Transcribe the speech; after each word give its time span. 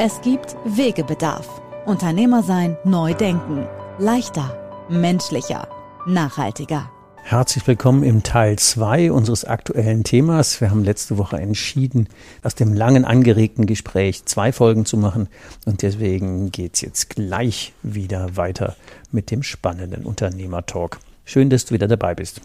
Es 0.00 0.20
gibt 0.20 0.54
Wegebedarf. 0.64 1.60
Unternehmer 1.84 2.44
sein, 2.44 2.76
neu 2.84 3.14
denken. 3.14 3.66
Leichter, 3.98 4.86
menschlicher, 4.88 5.66
nachhaltiger. 6.06 6.88
Herzlich 7.24 7.66
willkommen 7.66 8.04
im 8.04 8.22
Teil 8.22 8.56
2 8.56 9.10
unseres 9.10 9.44
aktuellen 9.44 10.04
Themas. 10.04 10.60
Wir 10.60 10.70
haben 10.70 10.84
letzte 10.84 11.18
Woche 11.18 11.38
entschieden, 11.38 12.08
aus 12.44 12.54
dem 12.54 12.74
langen 12.74 13.04
angeregten 13.04 13.66
Gespräch 13.66 14.24
zwei 14.24 14.52
Folgen 14.52 14.84
zu 14.84 14.98
machen. 14.98 15.28
Und 15.66 15.82
deswegen 15.82 16.52
geht's 16.52 16.80
jetzt 16.80 17.10
gleich 17.10 17.72
wieder 17.82 18.36
weiter 18.36 18.76
mit 19.10 19.32
dem 19.32 19.42
spannenden 19.42 20.06
Unternehmertalk. 20.06 21.00
Schön, 21.24 21.50
dass 21.50 21.64
du 21.64 21.74
wieder 21.74 21.88
dabei 21.88 22.14
bist. 22.14 22.40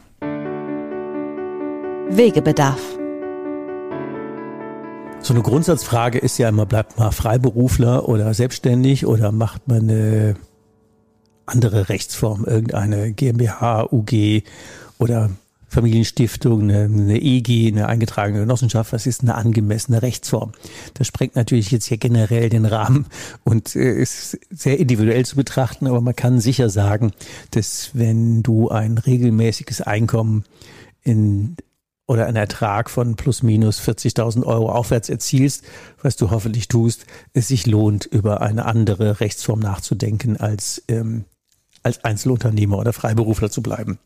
Wegebedarf 2.10 2.82
so 5.24 5.34
eine 5.34 5.42
Grundsatzfrage 5.42 6.20
ist 6.20 6.38
ja 6.38 6.50
immer, 6.50 6.66
bleibt 6.66 7.00
man 7.00 7.12
Freiberufler 7.12 8.10
oder 8.10 8.34
selbstständig 8.34 9.06
oder 9.06 9.32
macht 9.32 9.68
man 9.68 9.90
eine 9.90 10.36
andere 11.46 11.88
Rechtsform, 11.88 12.44
irgendeine 12.46 13.14
GmbH, 13.14 13.88
UG 13.92 14.44
oder 15.00 15.30
Familienstiftung, 15.70 16.64
eine, 16.64 16.84
eine 16.84 17.22
EG, 17.22 17.70
eine 17.70 17.88
eingetragene 17.88 18.42
Genossenschaft, 18.42 18.92
was 18.92 19.08
ist 19.08 19.22
eine 19.22 19.36
angemessene 19.36 20.02
Rechtsform? 20.02 20.52
Das 20.94 21.08
sprengt 21.08 21.36
natürlich 21.36 21.72
jetzt 21.72 21.86
hier 21.86 21.98
generell 21.98 22.50
den 22.50 22.66
Rahmen 22.66 23.08
und 23.44 23.76
äh, 23.76 23.94
ist 23.94 24.38
sehr 24.52 24.78
individuell 24.78 25.26
zu 25.26 25.38
betrachten, 25.38 25.88
aber 25.88 26.02
man 26.02 26.16
kann 26.16 26.42
sicher 26.42 26.70
sagen, 26.70 27.14
dass 27.52 27.92
wenn 27.94 28.44
du 28.44 28.70
ein 28.70 28.98
regelmäßiges 28.98 29.82
Einkommen 29.82 30.44
in 31.02 31.56
oder 32.06 32.26
einen 32.26 32.36
Ertrag 32.36 32.90
von 32.90 33.16
plus 33.16 33.44
minus 33.44 33.80
40.000 33.80 34.44
Euro 34.44 34.72
aufwärts 34.72 35.10
erzielst, 35.10 35.64
was 36.02 36.16
du 36.16 36.32
hoffentlich 36.32 36.68
tust, 36.68 37.06
es 37.34 37.48
sich 37.48 37.66
lohnt, 37.66 38.06
über 38.06 38.42
eine 38.42 38.66
andere 38.66 39.20
Rechtsform 39.20 39.60
nachzudenken, 39.60 40.38
als, 40.38 40.84
ähm, 40.90 41.26
als 41.82 42.04
Einzelunternehmer 42.04 42.78
oder 42.78 42.94
Freiberufler 42.94 43.50
zu 43.50 43.62
bleiben. 43.62 44.00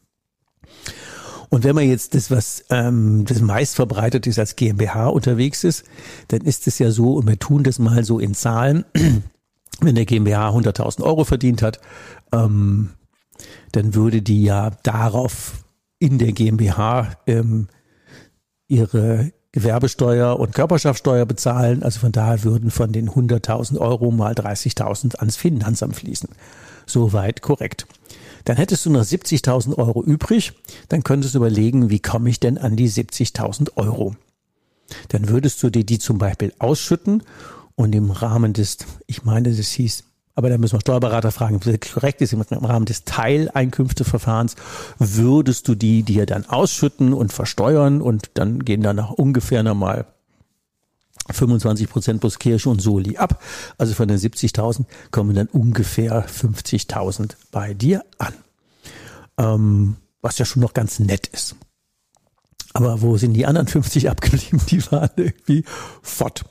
Und 1.49 1.63
wenn 1.63 1.75
man 1.75 1.87
jetzt 1.87 2.13
das, 2.13 2.29
was 2.29 2.65
ähm, 2.69 3.25
das 3.25 3.41
meist 3.41 3.75
verbreitet 3.75 4.27
ist, 4.27 4.37
als 4.37 4.55
GmbH 4.55 5.07
unterwegs 5.07 5.63
ist, 5.63 5.85
dann 6.27 6.41
ist 6.41 6.67
es 6.67 6.77
ja 6.77 6.91
so, 6.91 7.13
und 7.13 7.27
wir 7.27 7.39
tun 7.39 7.63
das 7.63 7.79
mal 7.79 8.03
so 8.03 8.19
in 8.19 8.33
Zahlen, 8.33 8.85
wenn 9.79 9.95
der 9.95 10.05
GmbH 10.05 10.49
100.000 10.49 11.01
Euro 11.03 11.23
verdient 11.23 11.61
hat, 11.61 11.79
ähm, 12.33 12.89
dann 13.71 13.95
würde 13.95 14.21
die 14.21 14.43
ja 14.43 14.71
darauf 14.83 15.63
in 15.99 16.17
der 16.17 16.33
GmbH 16.33 17.17
ähm, 17.25 17.69
ihre 18.67 19.31
Gewerbesteuer 19.51 20.39
und 20.39 20.53
Körperschaftssteuer 20.53 21.25
bezahlen. 21.25 21.83
Also 21.83 21.99
von 21.99 22.11
daher 22.11 22.43
würden 22.43 22.69
von 22.69 22.91
den 22.91 23.09
100.000 23.09 23.77
Euro 23.77 24.11
mal 24.11 24.33
30.000 24.33 25.17
ans 25.17 25.35
Finanzamt 25.35 25.95
fließen. 25.95 26.29
Soweit 26.85 27.41
korrekt. 27.41 27.87
Dann 28.45 28.57
hättest 28.57 28.85
du 28.85 28.89
noch 28.89 29.01
70.000 29.01 29.77
Euro 29.77 30.03
übrig. 30.03 30.53
Dann 30.89 31.03
könntest 31.03 31.33
du 31.33 31.39
überlegen, 31.39 31.89
wie 31.89 31.99
komme 31.99 32.29
ich 32.29 32.39
denn 32.39 32.57
an 32.57 32.75
die 32.75 32.89
70.000 32.89 33.75
Euro? 33.75 34.15
Dann 35.09 35.27
würdest 35.27 35.61
du 35.63 35.69
dir 35.69 35.83
die 35.83 35.99
zum 35.99 36.17
Beispiel 36.17 36.53
ausschütten 36.59 37.23
und 37.75 37.93
im 37.93 38.11
Rahmen 38.11 38.53
des, 38.53 38.77
ich 39.05 39.23
meine, 39.23 39.51
das 39.53 39.69
hieß 39.71 40.03
aber 40.37 40.49
da 40.49 40.59
müssen 40.59 40.75
wir 40.75 40.81
Steuerberater 40.81 41.31
fragen, 41.31 41.55
ob 41.55 41.63
das 41.63 41.79
korrekt 41.91 42.21
ist, 42.21 42.31
im 42.31 42.41
Rahmen 42.41 42.85
des 42.85 43.05
Teileinkünfteverfahrens 43.05 44.55
würdest 44.99 45.67
du 45.67 45.73
die 45.73 46.03
dir 46.03 46.27
dann 46.27 46.45
ausschütten 46.45 47.11
und 47.13 47.33
versteuern 47.33 48.03
und 48.03 48.29
dann 48.35 48.63
gehen 48.63 48.83
da 48.83 48.93
nach 48.93 49.09
ungefähr 49.09 49.63
nochmal 49.63 50.05
25 51.31 51.89
Prozent 51.89 52.19
plus 52.19 52.37
Kirche 52.37 52.69
und 52.69 52.83
Soli 52.83 53.17
ab. 53.17 53.41
Also 53.79 53.95
von 53.95 54.07
den 54.07 54.19
70.000 54.19 54.85
kommen 55.09 55.35
dann 55.35 55.47
ungefähr 55.47 56.27
50.000 56.27 57.31
bei 57.49 57.73
dir 57.73 58.05
an. 58.19 58.33
Ähm, 59.39 59.95
was 60.21 60.37
ja 60.37 60.45
schon 60.45 60.61
noch 60.61 60.73
ganz 60.75 60.99
nett 60.99 61.25
ist. 61.25 61.55
Aber 62.73 63.01
wo 63.01 63.17
sind 63.17 63.33
die 63.33 63.47
anderen 63.47 63.67
50 63.67 64.07
abgeblieben? 64.07 64.61
Die 64.69 64.91
waren 64.91 65.09
irgendwie 65.15 65.63
fort. 66.03 66.45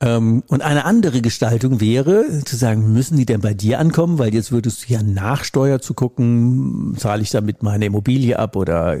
Ähm, 0.00 0.42
und 0.46 0.62
eine 0.62 0.84
andere 0.84 1.20
Gestaltung 1.20 1.80
wäre, 1.80 2.24
zu 2.44 2.56
sagen, 2.56 2.92
müssen 2.92 3.16
die 3.16 3.26
denn 3.26 3.40
bei 3.40 3.54
dir 3.54 3.78
ankommen? 3.78 4.18
Weil 4.18 4.34
jetzt 4.34 4.50
würdest 4.50 4.88
du 4.88 4.92
ja 4.92 5.02
nach 5.02 5.44
Steuer 5.44 5.80
zu 5.80 5.94
gucken, 5.94 6.94
zahle 6.96 7.22
ich 7.22 7.30
damit 7.30 7.62
meine 7.62 7.86
Immobilie 7.86 8.38
ab 8.38 8.56
oder 8.56 8.98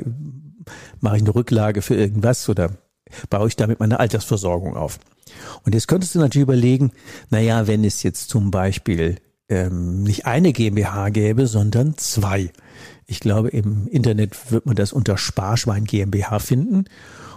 mache 1.00 1.16
ich 1.16 1.22
eine 1.22 1.34
Rücklage 1.34 1.82
für 1.82 1.94
irgendwas 1.94 2.48
oder 2.48 2.70
baue 3.30 3.48
ich 3.48 3.56
damit 3.56 3.80
meine 3.80 3.98
Altersversorgung 3.98 4.76
auf? 4.76 4.98
Und 5.64 5.74
jetzt 5.74 5.88
könntest 5.88 6.14
du 6.14 6.18
natürlich 6.18 6.44
überlegen, 6.44 6.92
naja, 7.30 7.66
wenn 7.66 7.84
es 7.84 8.02
jetzt 8.02 8.28
zum 8.28 8.50
Beispiel 8.50 9.16
ähm, 9.48 10.02
nicht 10.02 10.26
eine 10.26 10.52
GmbH 10.52 11.08
gäbe, 11.08 11.46
sondern 11.46 11.96
zwei. 11.96 12.50
Ich 13.06 13.20
glaube, 13.20 13.48
im 13.48 13.88
Internet 13.88 14.52
wird 14.52 14.66
man 14.66 14.76
das 14.76 14.92
unter 14.92 15.16
Sparschwein 15.16 15.84
GmbH 15.84 16.38
finden. 16.38 16.84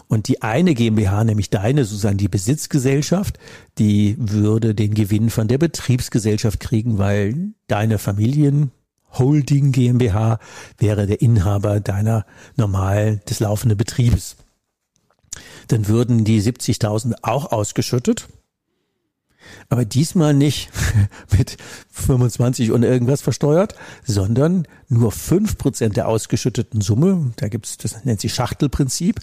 Und 0.07 0.27
die 0.27 0.41
eine 0.41 0.73
GmbH, 0.73 1.23
nämlich 1.23 1.49
deine, 1.49 1.85
sozusagen 1.85 2.17
die 2.17 2.27
Besitzgesellschaft, 2.27 3.39
die 3.77 4.15
würde 4.19 4.75
den 4.75 4.93
Gewinn 4.93 5.29
von 5.29 5.47
der 5.47 5.57
Betriebsgesellschaft 5.57 6.59
kriegen, 6.59 6.97
weil 6.97 7.53
deine 7.67 7.97
Familien 7.97 8.71
Holding 9.17 9.71
GmbH 9.71 10.39
wäre 10.77 11.05
der 11.07 11.21
Inhaber 11.21 11.79
deiner 11.79 12.25
normal 12.55 13.21
des 13.29 13.39
laufenden 13.39 13.77
Betriebes. 13.77 14.37
Dann 15.67 15.87
würden 15.87 16.25
die 16.25 16.41
70.000 16.41 17.15
auch 17.21 17.51
ausgeschüttet 17.51 18.27
aber 19.69 19.85
diesmal 19.85 20.33
nicht 20.33 20.69
mit 21.37 21.57
25 21.91 22.71
und 22.71 22.83
irgendwas 22.83 23.21
versteuert, 23.21 23.75
sondern 24.03 24.67
nur 24.89 25.11
fünf 25.11 25.57
Prozent 25.57 25.97
der 25.97 26.07
ausgeschütteten 26.07 26.81
Summe, 26.81 27.31
da 27.37 27.47
gibt's, 27.47 27.77
das 27.77 28.05
nennt 28.05 28.21
sich 28.21 28.33
Schachtelprinzip, 28.33 29.19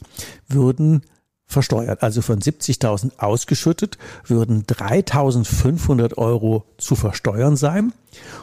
würden 0.49 1.03
versteuert. 1.51 2.03
Also 2.03 2.23
von 2.23 2.41
70.000 2.41 3.19
ausgeschüttet 3.19 3.99
würden 4.27 4.65
3.500 4.65 6.17
Euro 6.17 6.65
zu 6.79 6.95
versteuern 6.95 7.57
sein. 7.57 7.93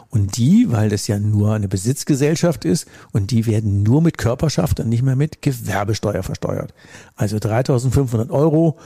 Und 0.09 0.37
die, 0.37 0.67
weil 0.69 0.89
das 0.89 1.07
ja 1.07 1.19
nur 1.19 1.53
eine 1.53 1.67
Besitzgesellschaft 1.67 2.65
ist, 2.65 2.87
und 3.11 3.31
die 3.31 3.45
werden 3.45 3.83
nur 3.83 4.01
mit 4.01 4.17
Körperschaft 4.17 4.79
und 4.79 4.89
nicht 4.89 5.03
mehr 5.03 5.15
mit 5.15 5.41
Gewerbesteuer 5.41 6.23
versteuert. 6.23 6.73
Also 7.15 7.37
3.500 7.37 8.29
Euro 8.29 8.77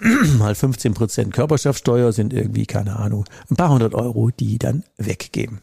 mal 0.38 0.54
15 0.54 0.94
Prozent 0.94 1.32
Körperschaftssteuer 1.32 2.12
sind 2.12 2.32
irgendwie, 2.32 2.66
keine 2.66 2.96
Ahnung, 2.96 3.24
ein 3.50 3.56
paar 3.56 3.70
hundert 3.70 3.94
Euro, 3.94 4.30
die 4.30 4.58
dann 4.58 4.84
weggehen. 4.96 5.60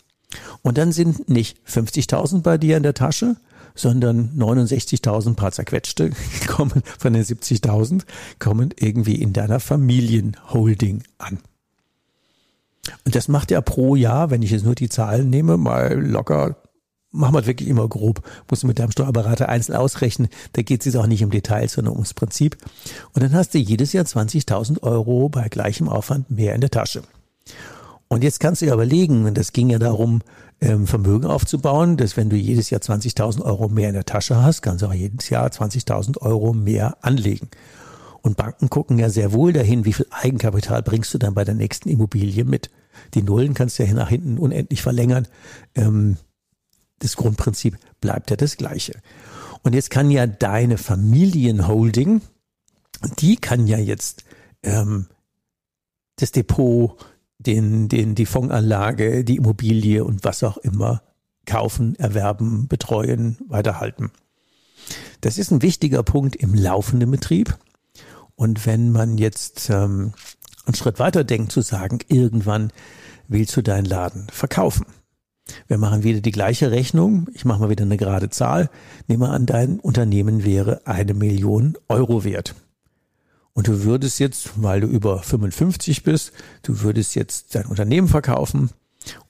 Und 0.61 0.77
dann 0.77 0.91
sind 0.91 1.29
nicht 1.29 1.57
50.000 1.67 2.41
bei 2.41 2.57
dir 2.57 2.77
in 2.77 2.83
der 2.83 2.93
Tasche, 2.93 3.37
sondern 3.77 4.31
69.000 4.37 5.35
paar 5.35 5.51
zerquetschte 5.51 6.11
kommen 6.47 6.81
von 6.99 7.13
den 7.13 7.23
70.000 7.23 8.03
kommen 8.39 8.73
irgendwie 8.77 9.15
in 9.15 9.33
deiner 9.33 9.59
Familienholding 9.59 11.03
an. 11.17 11.39
Und 13.05 13.15
das 13.15 13.27
macht 13.27 13.51
ja 13.51 13.61
pro 13.61 13.95
Jahr, 13.95 14.29
wenn 14.29 14.41
ich 14.41 14.51
jetzt 14.51 14.65
nur 14.65 14.75
die 14.75 14.89
Zahlen 14.89 15.29
nehme, 15.29 15.57
mal 15.57 15.99
locker, 15.99 16.55
machen 17.11 17.35
wir 17.35 17.45
wirklich 17.45 17.69
immer 17.69 17.87
grob, 17.87 18.21
musst 18.49 18.63
du 18.63 18.67
mit 18.67 18.79
deinem 18.79 18.91
Steuerberater 18.91 19.49
einzeln 19.49 19.75
ausrechnen, 19.75 20.29
da 20.53 20.61
geht 20.61 20.81
es 20.81 20.85
jetzt 20.85 20.95
auch 20.95 21.07
nicht 21.07 21.23
um 21.23 21.31
Details, 21.31 21.73
sondern 21.73 21.93
ums 21.93 22.13
Prinzip. 22.13 22.57
Und 23.13 23.23
dann 23.23 23.33
hast 23.33 23.53
du 23.53 23.57
jedes 23.57 23.93
Jahr 23.93 24.05
20.000 24.05 24.83
Euro 24.83 25.29
bei 25.29 25.49
gleichem 25.49 25.89
Aufwand 25.89 26.29
mehr 26.31 26.55
in 26.55 26.61
der 26.61 26.71
Tasche. 26.71 27.03
Und 28.09 28.23
jetzt 28.23 28.39
kannst 28.39 28.61
du 28.61 28.65
ja 28.65 28.73
überlegen, 28.73 29.25
und 29.25 29.37
das 29.37 29.51
ging 29.51 29.69
ja 29.69 29.79
darum, 29.79 30.21
ähm, 30.61 30.87
Vermögen 30.87 31.25
aufzubauen, 31.25 31.97
dass 31.97 32.17
wenn 32.17 32.29
du 32.29 32.35
jedes 32.35 32.69
Jahr 32.69 32.81
20.000 32.81 33.41
Euro 33.41 33.67
mehr 33.67 33.89
in 33.89 33.95
der 33.95 34.05
Tasche 34.05 34.41
hast, 34.41 34.61
kannst 34.61 34.81
du 34.81 34.87
auch 34.87 34.93
jedes 34.93 35.29
Jahr 35.29 35.47
20.000 35.47 36.21
Euro 36.21 36.53
mehr 36.53 36.97
anlegen. 37.01 37.49
Und 38.21 38.37
Banken 38.37 38.69
gucken 38.69 38.97
ja 38.97 39.09
sehr 39.09 39.33
wohl 39.33 39.53
dahin, 39.53 39.85
wie 39.85 39.93
viel 39.93 40.07
Eigenkapital 40.09 40.83
bringst 40.83 41.13
du 41.13 41.17
dann 41.17 41.33
bei 41.33 41.43
der 41.43 41.53
nächsten 41.53 41.89
Immobilie 41.89 42.43
mit. 42.43 42.69
Die 43.13 43.21
Nullen 43.21 43.53
kannst 43.53 43.77
du 43.77 43.83
ja 43.83 43.93
nach 43.93 44.09
hinten 44.09 44.37
unendlich 44.37 44.81
verlängern. 44.81 45.27
Ähm, 45.75 46.17
das 46.99 47.15
Grundprinzip 47.15 47.77
bleibt 48.01 48.31
ja 48.31 48.35
das 48.35 48.57
gleiche. 48.57 48.93
Und 49.63 49.73
jetzt 49.73 49.91
kann 49.91 50.09
ja 50.11 50.27
deine 50.27 50.77
Familienholding, 50.77 52.21
die 53.19 53.35
kann 53.35 53.67
ja 53.67 53.77
jetzt 53.77 54.23
ähm, 54.63 55.07
das 56.15 56.31
Depot, 56.31 56.97
den, 57.39 57.87
den, 57.87 58.15
die 58.15 58.25
Fondsanlage, 58.25 59.23
die 59.23 59.37
Immobilie 59.37 60.03
und 60.03 60.23
was 60.23 60.43
auch 60.43 60.57
immer 60.57 61.01
kaufen, 61.45 61.95
erwerben, 61.95 62.67
betreuen, 62.67 63.37
weiterhalten. 63.47 64.11
Das 65.21 65.37
ist 65.37 65.51
ein 65.51 65.61
wichtiger 65.61 66.03
Punkt 66.03 66.35
im 66.35 66.53
laufenden 66.53 67.09
Betrieb. 67.11 67.57
Und 68.35 68.65
wenn 68.65 68.91
man 68.91 69.17
jetzt 69.17 69.69
ähm, 69.69 70.13
einen 70.65 70.75
Schritt 70.75 70.99
weiter 70.99 71.23
denkt, 71.23 71.51
zu 71.51 71.61
sagen, 71.61 71.99
irgendwann 72.07 72.71
willst 73.27 73.55
du 73.55 73.61
deinen 73.61 73.85
Laden 73.85 74.27
verkaufen. 74.31 74.85
Wir 75.67 75.77
machen 75.77 76.03
wieder 76.03 76.19
die 76.19 76.31
gleiche 76.31 76.71
Rechnung. 76.71 77.27
Ich 77.33 77.45
mache 77.45 77.59
mal 77.59 77.69
wieder 77.69 77.85
eine 77.85 77.97
gerade 77.97 78.29
Zahl. 78.29 78.69
Nehme 79.07 79.29
an, 79.29 79.45
dein 79.45 79.79
Unternehmen 79.79 80.43
wäre 80.43 80.85
eine 80.85 81.13
Million 81.13 81.77
Euro 81.87 82.23
wert. 82.23 82.53
Und 83.57 83.67
du 83.67 83.83
würdest 83.83 84.19
jetzt, 84.19 84.51
weil 84.57 84.81
du 84.81 84.87
über 84.87 85.23
55 85.23 86.03
bist, 86.03 86.31
du 86.61 86.81
würdest 86.81 87.15
jetzt 87.15 87.55
dein 87.55 87.65
Unternehmen 87.65 88.07
verkaufen 88.07 88.69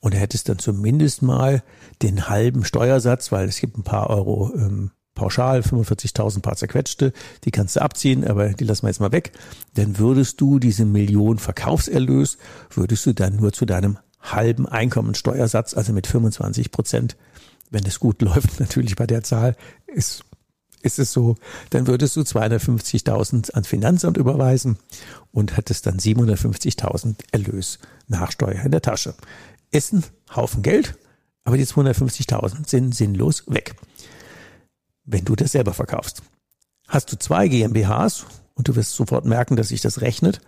und 0.00 0.12
hättest 0.12 0.50
dann 0.50 0.58
zumindest 0.58 1.22
mal 1.22 1.62
den 2.02 2.28
halben 2.28 2.62
Steuersatz, 2.66 3.32
weil 3.32 3.48
es 3.48 3.58
gibt 3.58 3.78
ein 3.78 3.84
paar 3.84 4.10
Euro 4.10 4.52
ähm, 4.54 4.90
pauschal, 5.14 5.60
45.000 5.60 6.42
paar 6.42 6.56
zerquetschte, 6.56 7.14
die 7.44 7.50
kannst 7.50 7.76
du 7.76 7.80
abziehen, 7.80 8.22
aber 8.22 8.50
die 8.50 8.64
lassen 8.64 8.82
wir 8.82 8.90
jetzt 8.90 9.00
mal 9.00 9.12
weg. 9.12 9.32
Dann 9.76 9.98
würdest 9.98 10.42
du 10.42 10.58
diese 10.58 10.84
Million 10.84 11.38
Verkaufserlös, 11.38 12.36
würdest 12.68 13.06
du 13.06 13.14
dann 13.14 13.36
nur 13.36 13.54
zu 13.54 13.64
deinem 13.64 13.96
halben 14.20 14.68
Einkommensteuersatz, 14.68 15.72
also 15.72 15.94
mit 15.94 16.06
25 16.06 16.70
Prozent, 16.70 17.16
wenn 17.70 17.86
es 17.86 17.98
gut 17.98 18.20
läuft, 18.20 18.60
natürlich 18.60 18.94
bei 18.94 19.06
der 19.06 19.22
Zahl, 19.22 19.56
ist 19.86 20.22
ist 20.82 20.98
es 20.98 21.12
so, 21.12 21.36
dann 21.70 21.86
würdest 21.86 22.16
du 22.16 22.20
250.000 22.20 23.52
ans 23.52 23.68
Finanzamt 23.68 24.16
überweisen 24.16 24.78
und 25.32 25.56
hättest 25.56 25.86
dann 25.86 25.98
750.000 25.98 27.16
Erlös 27.32 27.78
nach 28.06 28.32
Steuer 28.32 28.62
in 28.64 28.70
der 28.70 28.82
Tasche. 28.82 29.14
Ist 29.70 29.92
ein 29.92 30.04
Haufen 30.34 30.62
Geld, 30.62 30.94
aber 31.44 31.56
die 31.56 31.66
250.000 31.66 32.68
sind 32.68 32.94
sinnlos 32.94 33.44
weg. 33.46 33.74
Wenn 35.04 35.24
du 35.24 35.36
das 35.36 35.52
selber 35.52 35.74
verkaufst. 35.74 36.22
Hast 36.86 37.12
du 37.12 37.18
zwei 37.18 37.48
GmbHs 37.48 38.26
und 38.54 38.68
du 38.68 38.76
wirst 38.76 38.94
sofort 38.94 39.24
merken, 39.24 39.56
dass 39.56 39.68
sich 39.68 39.80
das 39.80 40.00
rechnet 40.00 40.40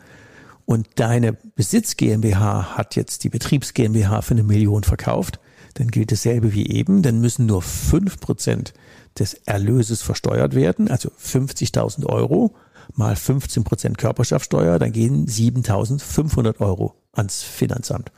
und 0.70 0.86
deine 0.96 1.32
Besitz 1.32 1.96
GmbH 1.96 2.76
hat 2.76 2.94
jetzt 2.94 3.24
die 3.24 3.28
Betriebs 3.28 3.74
GmbH 3.74 4.22
für 4.22 4.34
eine 4.34 4.44
Million 4.44 4.84
verkauft, 4.84 5.40
dann 5.74 5.88
gilt 5.88 6.12
dasselbe 6.12 6.52
wie 6.52 6.68
eben, 6.68 7.02
dann 7.02 7.20
müssen 7.20 7.46
nur 7.46 7.60
fünf 7.62 8.20
Prozent 8.20 8.72
des 9.20 9.34
Erlöses 9.34 10.02
versteuert 10.02 10.55
werden, 10.55 10.90
also 10.90 11.11
50.000 11.11 12.06
Euro 12.06 12.55
mal 12.94 13.14
15 13.14 13.64
Prozent 13.64 13.99
Körperschaftssteuer, 13.99 14.78
dann 14.78 14.93
gehen 14.93 15.26
7.500 15.26 16.61
Euro 16.61 16.94
ans 17.12 17.43
Finanzamt. 17.43 18.11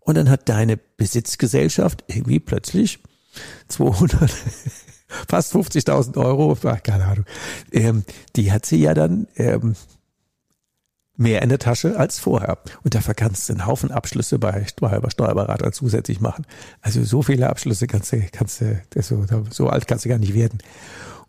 Und 0.00 0.16
dann 0.16 0.30
hat 0.30 0.48
deine 0.48 0.78
Besitzgesellschaft 0.78 2.04
irgendwie 2.06 2.40
plötzlich 2.40 3.00
200, 3.68 4.30
fast 5.28 5.54
50.000 5.54 6.16
Euro, 6.16 6.56
keine 6.82 7.04
Ahnung, 7.04 7.26
ähm, 7.72 8.04
die 8.36 8.50
hat 8.50 8.64
sie 8.64 8.78
ja 8.78 8.94
dann 8.94 9.26
ähm, 9.36 9.74
mehr 11.18 11.42
in 11.42 11.48
der 11.48 11.58
Tasche 11.58 11.98
als 11.98 12.18
vorher. 12.18 12.58
Und 12.84 12.94
dafür 12.94 13.12
kannst 13.12 13.48
du 13.48 13.52
einen 13.52 13.66
Haufen 13.66 13.90
Abschlüsse 13.90 14.38
bei 14.38 14.64
Steuerberatern 14.66 15.72
zusätzlich 15.72 16.20
machen. 16.20 16.46
Also 16.80 17.02
so 17.02 17.22
viele 17.22 17.50
Abschlüsse 17.50 17.86
kannst 17.86 18.12
du, 18.12 18.24
kannst 18.32 18.60
du, 18.60 18.80
so, 19.02 19.26
so 19.50 19.68
alt 19.68 19.86
kannst 19.86 20.04
du 20.04 20.08
gar 20.08 20.18
nicht 20.18 20.34
werden. 20.34 20.60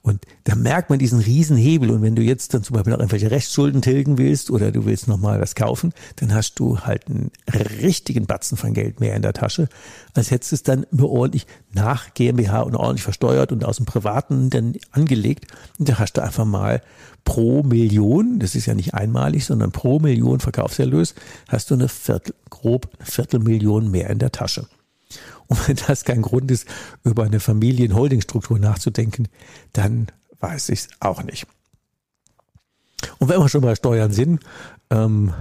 Und 0.01 0.25
da 0.45 0.55
merkt 0.55 0.89
man 0.89 0.97
diesen 0.97 1.19
Riesenhebel. 1.19 1.91
Und 1.91 2.01
wenn 2.01 2.15
du 2.15 2.21
jetzt 2.21 2.53
dann 2.53 2.63
zum 2.63 2.75
Beispiel 2.75 2.91
noch 2.91 2.99
irgendwelche 2.99 3.31
Rechtsschulden 3.31 3.81
tilgen 3.81 4.17
willst 4.17 4.49
oder 4.49 4.71
du 4.71 4.85
willst 4.85 5.07
nochmal 5.07 5.41
was 5.41 5.55
kaufen, 5.55 5.93
dann 6.15 6.33
hast 6.33 6.55
du 6.55 6.79
halt 6.79 7.07
einen 7.07 7.31
richtigen 7.81 8.25
Batzen 8.25 8.57
von 8.57 8.73
Geld 8.73 8.99
mehr 9.01 9.15
in 9.15 9.21
der 9.21 9.33
Tasche, 9.33 9.67
als 10.13 10.31
hättest 10.31 10.51
du 10.51 10.55
es 10.55 10.63
dann 10.63 10.85
nur 10.91 11.11
ordentlich 11.11 11.47
nach 11.73 12.13
GmbH 12.13 12.61
und 12.61 12.75
ordentlich 12.75 13.03
versteuert 13.03 13.51
und 13.51 13.65
aus 13.65 13.77
dem 13.77 13.85
Privaten 13.85 14.49
dann 14.49 14.75
angelegt. 14.91 15.47
Und 15.77 15.89
da 15.89 15.99
hast 15.99 16.13
du 16.13 16.23
einfach 16.23 16.45
mal 16.45 16.81
pro 17.25 17.61
Million, 17.63 18.39
das 18.39 18.55
ist 18.55 18.65
ja 18.65 18.73
nicht 18.73 18.93
einmalig, 18.93 19.45
sondern 19.45 19.71
pro 19.71 19.99
Million 19.99 20.39
Verkaufserlös, 20.39 21.13
hast 21.47 21.69
du 21.69 21.75
eine 21.75 21.89
Viertel, 21.89 22.33
grob 22.49 22.89
Viertelmillion 23.01 23.91
mehr 23.91 24.09
in 24.09 24.19
der 24.19 24.31
Tasche. 24.31 24.65
Und 25.47 25.67
wenn 25.67 25.77
das 25.87 26.03
kein 26.03 26.21
Grund 26.21 26.51
ist, 26.51 26.67
über 27.03 27.23
eine 27.23 27.39
Familienholdingstruktur 27.39 28.59
nachzudenken, 28.59 29.27
dann 29.73 30.07
weiß 30.39 30.69
ich 30.69 30.79
es 30.79 30.89
auch 30.99 31.23
nicht. 31.23 31.47
Und 33.17 33.29
wenn 33.29 33.39
wir 33.39 33.49
schon 33.49 33.61
bei 33.61 33.75
Steuern 33.75 34.11
sind, 34.11 34.43
ähm, 34.89 35.33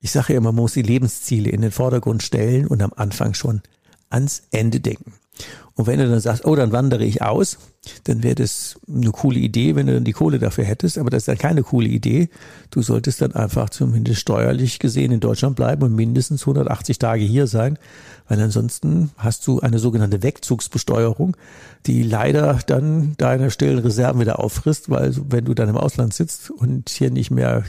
ich 0.00 0.10
sage 0.10 0.32
ja 0.32 0.38
immer, 0.38 0.52
man 0.52 0.62
muss 0.62 0.74
die 0.74 0.82
Lebensziele 0.82 1.50
in 1.50 1.62
den 1.62 1.70
Vordergrund 1.70 2.22
stellen 2.22 2.66
und 2.66 2.82
am 2.82 2.92
Anfang 2.94 3.34
schon 3.34 3.62
ans 4.10 4.42
Ende 4.50 4.80
denken. 4.80 5.14
Und 5.74 5.86
wenn 5.86 5.98
du 5.98 6.08
dann 6.08 6.20
sagst, 6.20 6.44
oh, 6.44 6.54
dann 6.54 6.70
wandere 6.72 7.04
ich 7.04 7.22
aus, 7.22 7.56
dann 8.04 8.22
wäre 8.22 8.34
das 8.34 8.76
eine 8.86 9.10
coole 9.10 9.38
Idee, 9.38 9.74
wenn 9.74 9.86
du 9.86 9.94
dann 9.94 10.04
die 10.04 10.12
Kohle 10.12 10.38
dafür 10.38 10.64
hättest, 10.64 10.98
aber 10.98 11.08
das 11.08 11.22
ist 11.22 11.28
dann 11.28 11.38
keine 11.38 11.62
coole 11.62 11.88
Idee. 11.88 12.28
Du 12.70 12.82
solltest 12.82 13.22
dann 13.22 13.34
einfach 13.34 13.70
zumindest 13.70 14.20
steuerlich 14.20 14.78
gesehen 14.78 15.12
in 15.12 15.20
Deutschland 15.20 15.56
bleiben 15.56 15.82
und 15.82 15.94
mindestens 15.94 16.42
180 16.42 16.98
Tage 16.98 17.24
hier 17.24 17.46
sein, 17.46 17.78
weil 18.28 18.40
ansonsten 18.40 19.10
hast 19.16 19.46
du 19.46 19.60
eine 19.60 19.78
sogenannte 19.78 20.22
Wegzugsbesteuerung, 20.22 21.36
die 21.86 22.02
leider 22.02 22.60
dann 22.66 23.14
deine 23.16 23.50
stillen 23.50 23.78
Reserven 23.78 24.20
wieder 24.20 24.40
auffrisst, 24.40 24.90
weil 24.90 25.14
wenn 25.30 25.46
du 25.46 25.54
dann 25.54 25.70
im 25.70 25.76
Ausland 25.76 26.12
sitzt 26.12 26.50
und 26.50 26.90
hier 26.90 27.10
nicht 27.10 27.30
mehr 27.30 27.64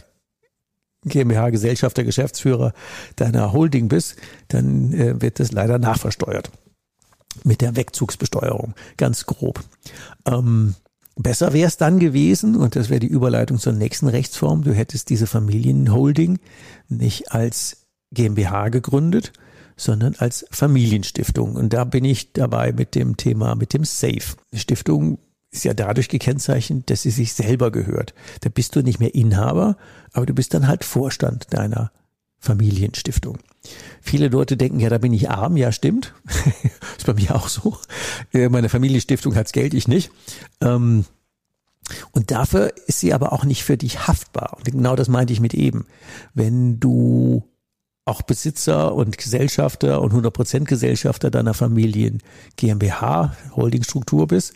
GmbH, 1.06 1.50
Gesellschafter, 1.50 2.04
Geschäftsführer 2.04 2.74
deiner 3.16 3.54
Holding 3.54 3.88
bist, 3.88 4.16
dann 4.50 4.94
äh, 4.94 5.22
wird 5.22 5.40
das 5.40 5.52
leider 5.52 5.80
nachversteuert 5.80 6.52
mit 7.44 7.62
der 7.62 7.76
Wegzugsbesteuerung, 7.76 8.74
ganz 8.98 9.26
grob. 9.26 9.64
Ähm, 10.26 10.76
besser 11.16 11.54
wäre 11.54 11.68
es 11.68 11.78
dann 11.78 12.00
gewesen, 12.00 12.56
und 12.56 12.76
das 12.76 12.90
wäre 12.90 13.00
die 13.00 13.08
Überleitung 13.08 13.60
zur 13.60 13.74
nächsten 13.74 14.08
Rechtsform, 14.08 14.64
du 14.64 14.74
hättest 14.74 15.10
diese 15.10 15.28
Familienholding 15.28 16.40
nicht 16.90 17.32
als 17.32 17.86
GmbH 18.12 18.70
gegründet, 18.70 19.34
sondern 19.76 20.16
als 20.18 20.46
Familienstiftung. 20.52 21.56
Und 21.56 21.74
da 21.74 21.84
bin 21.84 22.06
ich 22.06 22.34
dabei 22.34 22.72
mit 22.74 22.96
dem 22.96 23.18
Thema, 23.18 23.56
mit 23.56 23.74
dem 23.74 23.86
Safe. 23.86 24.36
Die 24.54 24.60
Stiftung 24.60 25.18
ist 25.52 25.66
ja 25.66 25.74
dadurch 25.74 26.10
gekennzeichnet, 26.10 26.90
dass 26.90 27.04
sie 27.04 27.12
sich 27.12 27.34
selber 27.34 27.72
gehört. 27.72 28.14
Da 28.42 28.50
bist 28.50 28.76
du 28.76 28.82
nicht 28.82 29.00
mehr 29.00 29.14
Inhaber, 29.14 29.78
aber 30.12 30.26
du 30.26 30.34
bist 30.34 30.54
dann 30.54 30.68
halt 30.68 30.84
Vorstand 30.84 31.54
deiner 31.54 31.92
Familienstiftung. 32.40 33.38
Viele 34.02 34.28
Leute 34.28 34.58
denken, 34.58 34.80
ja, 34.80 34.90
da 34.90 34.98
bin 34.98 35.14
ich 35.14 35.30
arm. 35.30 35.58
Ja, 35.58 35.72
stimmt. 35.72 36.14
ist 36.98 37.06
bei 37.06 37.14
mir 37.14 37.36
auch 37.36 37.48
so. 37.48 37.78
Äh, 38.34 38.50
meine 38.50 38.70
Familienstiftung 38.70 39.36
hat's 39.36 39.52
Geld, 39.54 39.74
ich 39.74 39.88
nicht. 39.88 40.12
Ähm, 40.62 41.06
und 42.12 42.32
dafür 42.32 42.74
ist 42.88 43.00
sie 43.00 43.14
aber 43.14 43.34
auch 43.34 43.46
nicht 43.46 43.64
für 43.64 43.78
dich 43.78 44.08
haftbar. 44.08 44.54
Und 44.58 44.66
genau 44.66 44.96
das 44.96 45.08
meinte 45.08 45.34
ich 45.34 45.40
mit 45.40 45.54
eben. 45.54 45.86
Wenn 46.34 46.80
du 46.80 47.44
auch 48.06 48.22
Besitzer 48.22 48.94
und 48.94 49.18
Gesellschafter 49.18 50.02
und 50.02 50.14
100% 50.14 50.66
Gesellschafter 50.66 51.32
deiner 51.32 51.54
Familien 51.54 52.22
GmbH, 52.58 53.36
Holdingstruktur 53.56 54.28
bist, 54.28 54.54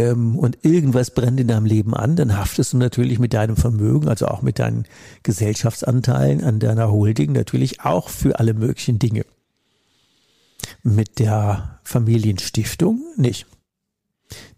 ähm, 0.00 0.38
und 0.38 0.58
irgendwas 0.62 1.10
brennt 1.10 1.38
in 1.40 1.48
deinem 1.48 1.66
Leben 1.66 1.94
an, 1.94 2.16
dann 2.16 2.36
haftest 2.36 2.72
du 2.72 2.78
natürlich 2.78 3.18
mit 3.18 3.34
deinem 3.34 3.56
Vermögen, 3.56 4.08
also 4.08 4.26
auch 4.26 4.40
mit 4.40 4.58
deinen 4.58 4.86
Gesellschaftsanteilen 5.22 6.42
an 6.42 6.58
deiner 6.58 6.90
Holding 6.90 7.32
natürlich 7.32 7.82
auch 7.82 8.08
für 8.08 8.38
alle 8.38 8.54
möglichen 8.54 8.98
Dinge. 8.98 9.26
Mit 10.82 11.18
der 11.18 11.80
Familienstiftung 11.84 13.02
nicht. 13.16 13.46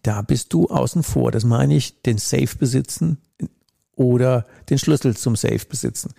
Da 0.03 0.23
bist 0.23 0.53
du 0.53 0.69
außen 0.69 1.03
vor. 1.03 1.33
Das 1.33 1.45
meine 1.45 1.75
ich, 1.75 2.03
den 2.03 2.19
Safe 2.19 2.57
besitzen 2.59 3.19
oder 3.97 4.47
den 4.71 4.79
Schlüssel 4.79 5.17
zum 5.17 5.35
Safe 5.35 5.65
besitzen. 5.69 6.13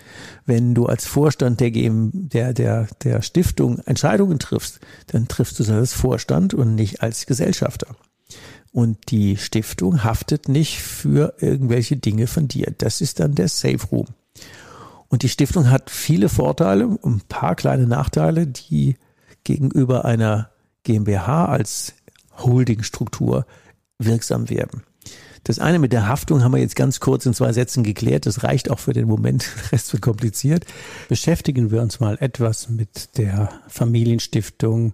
Wenn 0.46 0.74
du 0.76 0.86
als 0.86 1.06
Vorstand 1.06 1.60
der, 1.60 1.72
der, 1.72 2.54
der, 2.54 2.88
der 3.04 3.22
Stiftung 3.22 3.80
Entscheidungen 3.80 4.40
triffst, 4.40 4.80
dann 5.08 5.28
triffst 5.28 5.60
du 5.60 5.64
das 5.64 5.72
als 5.72 5.94
Vorstand 5.94 6.54
und 6.54 6.76
nicht 6.76 7.02
als 7.02 7.26
Gesellschafter. 7.26 7.96
Und 8.74 9.12
die 9.12 9.38
Stiftung 9.38 10.04
haftet 10.04 10.50
nicht 10.50 10.82
für 10.82 11.36
irgendwelche 11.40 11.96
Dinge 11.96 12.26
von 12.26 12.48
dir. 12.48 12.74
Das 12.78 13.02
ist 13.02 13.20
dann 13.20 13.36
der 13.36 13.48
Safe 13.48 13.88
Room. 13.92 14.08
Und 15.10 15.22
die 15.22 15.30
Stiftung 15.30 15.70
hat 15.70 15.92
viele 15.92 16.28
Vorteile 16.28 16.88
und 16.88 17.18
ein 17.18 17.22
paar 17.30 17.56
kleine 17.56 17.86
Nachteile, 17.86 18.48
die 18.48 18.98
gegenüber 19.44 20.06
einer 20.06 20.50
GmbH 20.82 21.46
als 21.46 21.94
Holdingstruktur 22.40 23.46
wirksam 24.00 24.50
werden. 24.50 24.82
Das 25.44 25.60
eine 25.60 25.78
mit 25.78 25.94
der 25.94 26.08
Haftung 26.08 26.44
haben 26.44 26.54
wir 26.54 26.60
jetzt 26.60 26.76
ganz 26.76 27.00
kurz 27.00 27.28
in 27.28 27.36
zwei 27.36 27.54
Sätzen 27.54 27.84
geklärt. 27.84 28.26
Das 28.26 28.44
reicht 28.44 28.72
auch 28.72 28.80
für 28.80 28.94
den 28.94 29.08
Moment. 29.08 29.46
Der 29.66 29.74
Rest 29.74 29.94
wird 29.94 30.02
kompliziert. 30.02 30.66
Beschäftigen 31.10 31.70
wir 31.70 31.84
uns 31.84 32.00
mal 32.00 32.18
etwas 32.20 32.70
mit 32.70 33.18
der 33.18 33.50
Familienstiftung 33.68 34.94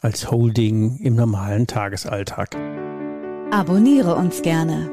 als 0.00 0.30
Holding 0.30 0.98
im 0.98 1.14
normalen 1.14 1.66
Tagesalltag. 1.66 2.54
Abonniere 3.54 4.16
uns 4.16 4.42
gerne. 4.42 4.90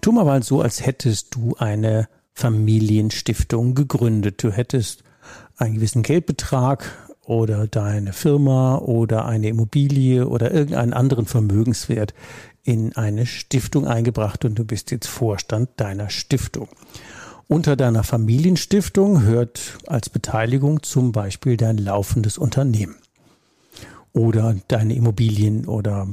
Tu 0.00 0.10
mal 0.10 0.42
so, 0.42 0.60
als 0.60 0.84
hättest 0.84 1.36
du 1.36 1.54
eine 1.56 2.08
Familienstiftung 2.32 3.76
gegründet. 3.76 4.42
Du 4.42 4.50
hättest 4.50 5.04
einen 5.56 5.76
gewissen 5.76 6.02
Geldbetrag 6.02 6.90
oder 7.24 7.68
deine 7.68 8.12
Firma 8.12 8.78
oder 8.78 9.24
eine 9.24 9.46
Immobilie 9.46 10.26
oder 10.26 10.50
irgendeinen 10.50 10.94
anderen 10.94 11.26
Vermögenswert 11.26 12.12
in 12.64 12.96
eine 12.96 13.26
Stiftung 13.26 13.86
eingebracht 13.86 14.44
und 14.44 14.56
du 14.56 14.64
bist 14.64 14.90
jetzt 14.90 15.06
Vorstand 15.06 15.70
deiner 15.76 16.10
Stiftung. 16.10 16.66
Unter 17.46 17.76
deiner 17.76 18.02
Familienstiftung 18.02 19.22
hört 19.22 19.78
als 19.86 20.10
Beteiligung 20.10 20.82
zum 20.82 21.12
Beispiel 21.12 21.56
dein 21.56 21.78
laufendes 21.78 22.36
Unternehmen 22.36 22.96
oder 24.14 24.56
deine 24.68 24.94
Immobilien 24.94 25.66
oder 25.66 26.08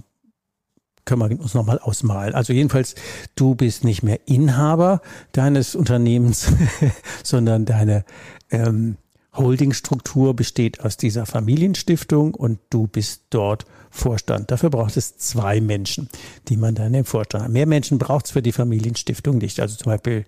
können 1.05 1.29
wir 1.31 1.39
uns 1.39 1.53
nochmal 1.53 1.79
ausmalen. 1.79 2.35
Also 2.35 2.53
jedenfalls, 2.53 2.95
du 3.35 3.55
bist 3.55 3.83
nicht 3.83 4.03
mehr 4.03 4.19
Inhaber 4.27 5.01
deines 5.31 5.75
Unternehmens, 5.75 6.51
sondern 7.23 7.65
deine 7.65 8.03
ähm, 8.49 8.97
Holdingstruktur 9.33 10.35
besteht 10.35 10.81
aus 10.81 10.97
dieser 10.97 11.25
Familienstiftung 11.25 12.35
und 12.35 12.59
du 12.69 12.87
bist 12.87 13.23
dort 13.29 13.65
Vorstand. 13.91 14.49
Dafür 14.49 14.69
braucht 14.69 14.95
es 14.97 15.17
zwei 15.17 15.59
Menschen, 15.59 16.09
die 16.47 16.57
man 16.57 16.75
dann 16.75 16.93
im 16.93 17.05
Vorstand 17.05 17.43
hat. 17.43 17.51
Mehr 17.51 17.67
Menschen 17.67 17.99
braucht 17.99 18.25
es 18.25 18.31
für 18.31 18.41
die 18.41 18.53
Familienstiftung 18.53 19.37
nicht. 19.37 19.59
Also 19.59 19.75
zum 19.75 19.91
Beispiel 19.91 20.25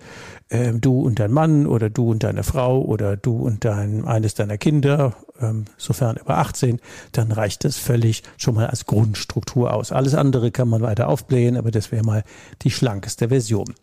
äh, 0.50 0.74
du 0.74 1.02
und 1.02 1.20
dein 1.20 1.32
Mann 1.32 1.66
oder 1.66 1.90
du 1.90 2.12
und 2.12 2.24
deine 2.24 2.44
Frau 2.44 2.82
oder 2.82 3.16
du 3.16 3.38
und 3.38 3.64
dein, 3.66 4.06
eines 4.06 4.36
deiner 4.36 4.58
Kinder, 4.58 5.16
ähm, 5.40 5.66
sofern 5.78 6.18
über 6.18 6.38
18, 6.38 6.80
dann 7.14 7.32
reicht 7.32 7.64
das 7.64 7.78
völlig 7.78 8.24
schon 8.38 8.56
mal 8.56 8.68
als 8.68 8.86
Grundstruktur 8.86 9.74
aus. 9.74 9.92
Alles 9.92 10.14
andere 10.14 10.52
kann 10.52 10.68
man 10.68 10.82
weiter 10.82 11.08
aufblähen, 11.08 11.56
aber 11.56 11.72
das 11.72 11.92
wäre 11.92 12.04
mal 12.04 12.24
die 12.62 12.72
schlankeste 12.72 13.30
Version. 13.30 13.74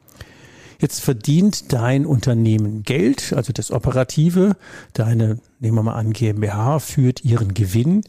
Jetzt 0.79 1.01
verdient 1.01 1.73
dein 1.75 2.07
Unternehmen 2.07 2.83
Geld, 2.85 3.35
also 3.35 3.53
das 3.53 3.71
Operative, 3.71 4.57
deine, 4.95 5.39
nehmen 5.59 5.77
wir 5.77 5.83
mal 5.83 5.95
an, 5.95 6.15
GmbH 6.15 6.79
führt 6.79 7.23
ihren 7.23 7.53
Gewinn 7.53 8.03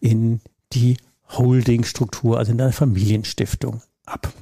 in 0.00 0.40
die 0.72 0.96
Holdingstruktur, 1.30 2.38
also 2.38 2.52
in 2.52 2.58
deine 2.58 2.72
Familienstiftung 2.72 3.82
ab. 4.04 4.32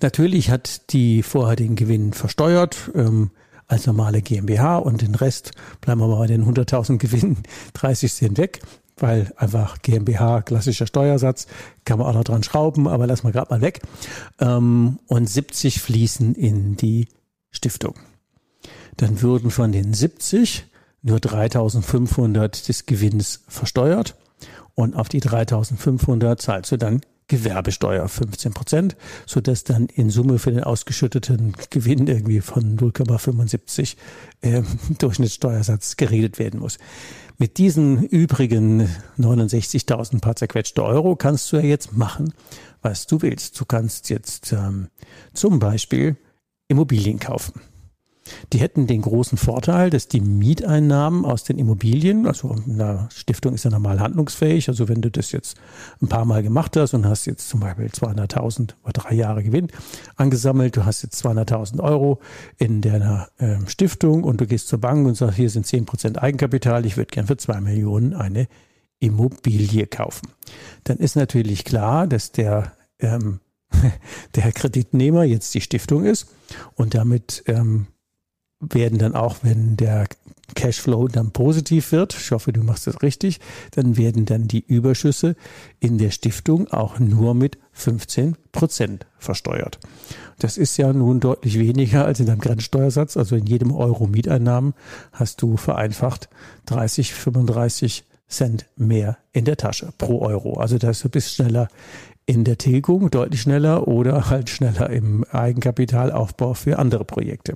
Natürlich 0.00 0.50
hat 0.50 0.92
die 0.92 1.22
vorher 1.22 1.56
den 1.56 1.76
Gewinn 1.76 2.12
versteuert 2.12 2.90
ähm, 2.94 3.30
als 3.66 3.86
normale 3.86 4.22
GmbH 4.22 4.78
und 4.78 5.02
den 5.02 5.14
Rest, 5.14 5.52
bleiben 5.80 6.00
wir 6.00 6.08
mal 6.08 6.18
bei 6.18 6.26
den 6.26 6.44
100.000 6.44 6.98
Gewinn, 6.98 7.38
30 7.74 8.12
sind 8.12 8.38
weg 8.38 8.60
weil 8.96 9.32
einfach 9.36 9.82
GmbH, 9.82 10.42
klassischer 10.42 10.86
Steuersatz, 10.86 11.46
kann 11.84 11.98
man 11.98 12.08
auch 12.08 12.14
noch 12.14 12.24
dran 12.24 12.42
schrauben, 12.42 12.86
aber 12.86 13.06
lass 13.06 13.22
mal 13.22 13.32
gerade 13.32 13.52
mal 13.52 13.60
weg. 13.60 13.82
Ähm, 14.38 14.98
und 15.06 15.28
70 15.28 15.80
fließen 15.80 16.34
in 16.34 16.76
die 16.76 17.08
Stiftung. 17.50 17.94
Dann 18.96 19.20
würden 19.22 19.50
von 19.50 19.72
den 19.72 19.94
70 19.94 20.66
nur 21.02 21.20
3500 21.20 22.68
des 22.68 22.86
Gewinns 22.86 23.42
versteuert 23.48 24.16
und 24.74 24.96
auf 24.96 25.08
die 25.08 25.20
3500 25.20 26.40
zahlst 26.40 26.72
du 26.72 26.76
dann 26.76 27.00
Gewerbesteuer 27.26 28.06
15 28.06 28.52
Prozent, 28.52 28.96
sodass 29.26 29.64
dann 29.64 29.86
in 29.86 30.10
Summe 30.10 30.38
für 30.38 30.52
den 30.52 30.62
ausgeschütteten 30.62 31.54
Gewinn 31.70 32.06
irgendwie 32.06 32.40
von 32.40 32.76
0,75 32.76 33.96
äh, 34.42 34.62
Durchschnittssteuersatz 34.98 35.96
geredet 35.96 36.38
werden 36.38 36.60
muss. 36.60 36.78
Mit 37.38 37.56
diesen 37.58 38.04
übrigen 38.04 38.88
69.000 39.18 40.20
paar 40.20 40.36
zerquetschte 40.36 40.84
Euro 40.84 41.16
kannst 41.16 41.50
du 41.50 41.56
ja 41.56 41.62
jetzt 41.62 41.96
machen, 41.96 42.34
was 42.82 43.06
du 43.06 43.22
willst. 43.22 43.58
Du 43.58 43.64
kannst 43.64 44.10
jetzt 44.10 44.52
ähm, 44.52 44.88
zum 45.32 45.58
Beispiel 45.58 46.16
Immobilien 46.68 47.18
kaufen. 47.18 47.60
Die 48.52 48.58
hätten 48.58 48.86
den 48.86 49.02
großen 49.02 49.36
Vorteil, 49.36 49.90
dass 49.90 50.08
die 50.08 50.20
Mieteinnahmen 50.20 51.24
aus 51.24 51.44
den 51.44 51.58
Immobilien, 51.58 52.26
also 52.26 52.54
eine 52.66 53.08
Stiftung 53.12 53.54
ist 53.54 53.64
ja 53.64 53.70
normal 53.70 54.00
handlungsfähig, 54.00 54.68
also 54.68 54.88
wenn 54.88 55.02
du 55.02 55.10
das 55.10 55.32
jetzt 55.32 55.56
ein 56.00 56.08
paar 56.08 56.24
Mal 56.24 56.42
gemacht 56.42 56.76
hast 56.76 56.94
und 56.94 57.06
hast 57.06 57.26
jetzt 57.26 57.48
zum 57.48 57.60
Beispiel 57.60 57.86
200.000 57.86 58.74
oder 58.82 58.92
drei 58.92 59.14
Jahre 59.14 59.42
Gewinn 59.42 59.68
angesammelt, 60.16 60.76
du 60.76 60.84
hast 60.84 61.02
jetzt 61.02 61.24
200.000 61.24 61.80
Euro 61.80 62.20
in 62.58 62.80
deiner 62.80 63.28
äh, 63.38 63.56
Stiftung 63.66 64.24
und 64.24 64.40
du 64.40 64.46
gehst 64.46 64.68
zur 64.68 64.80
Bank 64.80 65.06
und 65.06 65.16
sagst, 65.16 65.36
hier 65.36 65.50
sind 65.50 65.66
10% 65.66 66.16
Eigenkapital, 66.16 66.86
ich 66.86 66.96
würde 66.96 67.10
gern 67.10 67.26
für 67.26 67.36
zwei 67.36 67.60
Millionen 67.60 68.14
eine 68.14 68.48
Immobilie 69.00 69.86
kaufen. 69.86 70.28
Dann 70.84 70.96
ist 70.98 71.16
natürlich 71.16 71.64
klar, 71.64 72.06
dass 72.06 72.32
der 72.32 72.72
ähm, 73.00 73.40
der 74.34 74.52
Kreditnehmer 74.52 75.24
jetzt 75.24 75.54
die 75.54 75.60
Stiftung 75.60 76.04
ist 76.04 76.28
und 76.74 76.94
damit 76.94 77.42
ähm, 77.46 77.86
werden 78.70 78.98
dann 78.98 79.14
auch, 79.14 79.38
wenn 79.42 79.76
der 79.76 80.06
Cashflow 80.54 81.08
dann 81.08 81.32
positiv 81.32 81.92
wird, 81.92 82.14
ich 82.14 82.30
hoffe, 82.30 82.52
du 82.52 82.62
machst 82.62 82.86
das 82.86 83.02
richtig, 83.02 83.40
dann 83.72 83.96
werden 83.96 84.26
dann 84.26 84.46
die 84.46 84.64
Überschüsse 84.64 85.36
in 85.80 85.98
der 85.98 86.10
Stiftung 86.10 86.68
auch 86.68 86.98
nur 86.98 87.34
mit 87.34 87.58
15 87.72 88.36
Prozent 88.52 89.06
versteuert. 89.18 89.78
Das 90.38 90.58
ist 90.58 90.76
ja 90.76 90.92
nun 90.92 91.20
deutlich 91.20 91.58
weniger 91.58 92.04
als 92.04 92.20
in 92.20 92.26
deinem 92.26 92.40
Grenzsteuersatz. 92.40 93.16
Also 93.16 93.36
in 93.36 93.46
jedem 93.46 93.72
Euro 93.72 94.06
Mieteinnahmen 94.06 94.74
hast 95.12 95.42
du 95.42 95.56
vereinfacht 95.56 96.28
30, 96.66 97.14
35 97.14 98.04
Cent 98.28 98.66
mehr 98.76 99.18
in 99.32 99.44
der 99.44 99.56
Tasche 99.56 99.92
pro 99.96 100.20
Euro. 100.20 100.58
Also 100.58 100.78
das 100.78 100.98
ist 100.98 101.04
ein 101.04 101.10
bisschen 101.10 101.46
schneller 101.46 101.68
in 102.26 102.44
der 102.44 102.58
Tilgung, 102.58 103.10
deutlich 103.10 103.42
schneller 103.42 103.86
oder 103.86 104.30
halt 104.30 104.48
schneller 104.48 104.90
im 104.90 105.24
Eigenkapitalaufbau 105.24 106.54
für 106.54 106.78
andere 106.78 107.04
Projekte. 107.04 107.54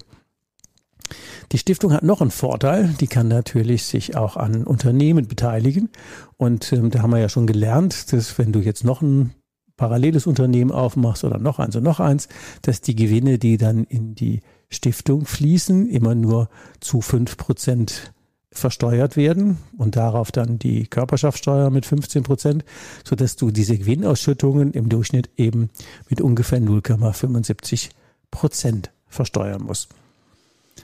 Die 1.53 1.59
Stiftung 1.59 1.93
hat 1.93 2.03
noch 2.03 2.21
einen 2.21 2.31
Vorteil, 2.31 2.95
die 3.01 3.07
kann 3.07 3.29
natürlich 3.29 3.85
sich 3.85 4.17
auch 4.17 4.37
an 4.37 4.65
Unternehmen 4.65 5.27
beteiligen. 5.27 5.89
Und 6.37 6.73
ähm, 6.73 6.91
da 6.91 7.03
haben 7.03 7.11
wir 7.11 7.19
ja 7.19 7.29
schon 7.29 7.47
gelernt, 7.47 8.13
dass 8.13 8.39
wenn 8.39 8.53
du 8.53 8.61
jetzt 8.61 8.85
noch 8.85 9.03
ein 9.03 9.35
paralleles 9.77 10.27
Unternehmen 10.27 10.73
aufmachst 10.73 11.25
oder 11.25 11.39
noch 11.39 11.59
eins 11.59 11.77
und 11.77 11.85
noch 11.85 12.01
eins, 12.01 12.29
dass 12.63 12.81
die 12.81 12.97
Gewinne, 12.97 13.39
die 13.39 13.57
dann 13.57 13.85
in 13.85 14.15
die 14.15 14.41
Stiftung 14.69 15.25
fließen, 15.25 15.89
immer 15.89 16.15
nur 16.15 16.51
zu 16.81 17.01
fünf 17.01 17.37
Prozent 17.37 18.13
versteuert 18.51 19.17
werden 19.17 19.59
und 19.77 19.97
darauf 19.97 20.33
dann 20.33 20.59
die 20.59 20.87
Körperschaftssteuer 20.87 21.71
mit 21.71 21.87
15 21.87 22.23
Prozent, 22.23 22.65
sodass 23.05 23.37
du 23.37 23.51
diese 23.51 23.79
Gewinnausschüttungen 23.79 24.73
im 24.73 24.89
Durchschnitt 24.89 25.31
eben 25.37 25.71
mit 26.09 26.21
ungefähr 26.21 26.61
0,75 26.61 27.91
Prozent 28.31 28.91
versteuern 29.07 29.63
musst 29.63 29.91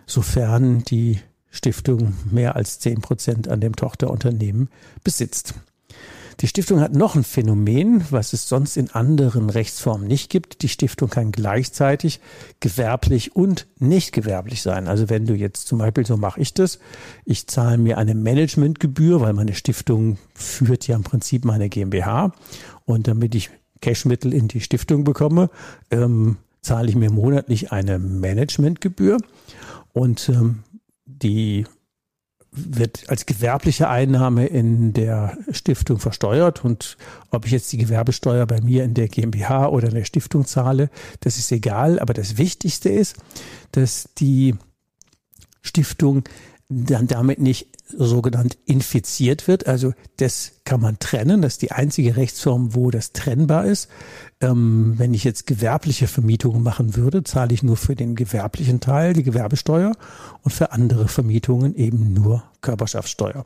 sofern 0.07 0.85
die 0.85 1.21
Stiftung 1.51 2.15
mehr 2.31 2.57
als 2.57 2.81
zehn 2.81 3.01
Prozent 3.01 3.49
an 3.49 3.61
dem 3.61 3.77
Tochterunternehmen 3.77 4.69
besitzt. 5.05 5.55
Die 6.41 6.49
Stiftung 6.49 6.81
hat 6.81 6.95
noch 6.95 7.15
ein 7.15 7.23
Phänomen, 7.23 8.05
was 8.11 8.33
es 8.33 8.49
sonst 8.49 8.77
in 8.77 8.91
anderen 8.91 9.51
Rechtsformen 9.51 10.07
nicht 10.09 10.31
gibt. 10.31 10.63
Die 10.63 10.69
Stiftung 10.69 11.09
kann 11.09 11.31
gleichzeitig 11.31 12.21
gewerblich 12.61 13.37
und 13.37 13.69
nicht 13.79 14.13
gewerblich 14.13 14.61
sein. 14.63 14.89
Also 14.89 15.09
wenn 15.09 15.27
du 15.27 15.35
jetzt 15.35 15.69
zum 15.69 15.79
Beispiel, 15.79 16.05
so 16.05 16.17
mache 16.17 16.41
ich 16.41 16.53
das, 16.53 16.81
ich 17.25 17.47
zahle 17.47 17.79
mir 17.79 17.99
eine 17.99 18.15
Managementgebühr, 18.15 19.21
weil 19.21 19.33
meine 19.33 19.55
Stiftung 19.55 20.19
führt 20.35 20.89
ja 20.89 20.97
im 20.97 21.05
Prinzip 21.05 21.45
meine 21.45 21.69
GmbH. 21.69 22.33
Und 22.85 23.07
damit 23.07 23.35
ich 23.35 23.51
Cashmittel 23.81 24.35
in 24.35 24.49
die 24.49 24.61
Stiftung 24.61 25.05
bekomme, 25.05 25.51
ähm, 25.91 26.39
zahle 26.63 26.89
ich 26.89 26.97
mir 26.97 27.13
monatlich 27.13 27.71
eine 27.71 27.99
Managementgebühr. 27.99 29.19
Und 29.95 30.29
ähm, 30.29 30.65
die 31.07 31.65
wird 32.51 33.09
als 33.09 33.27
gewerbliche 33.27 33.89
Einnahme 33.89 34.47
in 34.47 34.93
der 34.93 35.39
Stiftung 35.51 35.99
versteuert. 35.99 36.65
Und 36.65 36.97
ob 37.31 37.47
ich 37.47 37.53
jetzt 37.53 37.73
die 37.73 37.79
Gewerbesteuer 37.79 38.47
bei 38.47 38.61
mir 38.61 38.85
in 38.85 38.95
der 38.95 39.09
GmbH 39.09 39.69
oder 39.69 39.89
in 39.89 39.95
der 39.95 40.05
Stiftung 40.05 40.45
zahle, 40.45 40.91
das 41.21 41.39
ist 41.39 41.51
egal. 41.53 41.99
Aber 41.99 42.13
das 42.13 42.37
Wichtigste 42.37 42.91
ist, 42.91 43.17
dass 43.73 44.11
die 44.19 44.57
Stiftung 45.63 46.25
dann 46.69 47.07
damit 47.07 47.39
nicht 47.39 47.69
sogenannt 47.87 48.57
infiziert 48.64 49.47
wird. 49.47 49.67
Also 49.67 49.93
das 50.17 50.53
kann 50.64 50.81
man 50.81 50.99
trennen. 50.99 51.43
Das 51.43 51.55
ist 51.55 51.62
die 51.62 51.73
einzige 51.73 52.17
Rechtsform, 52.17 52.75
wo 52.75 52.91
das 52.91 53.12
trennbar 53.12 53.67
ist. 53.67 53.88
Ähm, 54.41 54.95
wenn 54.97 55.14
ich 55.14 55.25
jetzt 55.25 55.47
gewerbliche 55.47 56.07
Vermietungen 56.07 56.62
machen 56.62 56.97
würde, 56.97 57.25
zahle 57.25 57.53
ich 57.53 57.62
nur 57.62 57.76
für 57.76 57.95
den 57.95 58.14
gewerblichen 58.14 58.81
Teil 58.81 59.12
die 59.12 59.23
Gewerbesteuer 59.23 59.93
und 60.43 60.50
für 60.53 60.73
andere 60.73 61.09
Vermietungen 61.09 61.75
eben 61.75 62.12
nur 62.14 62.43
Körperschaftssteuer. 62.62 63.43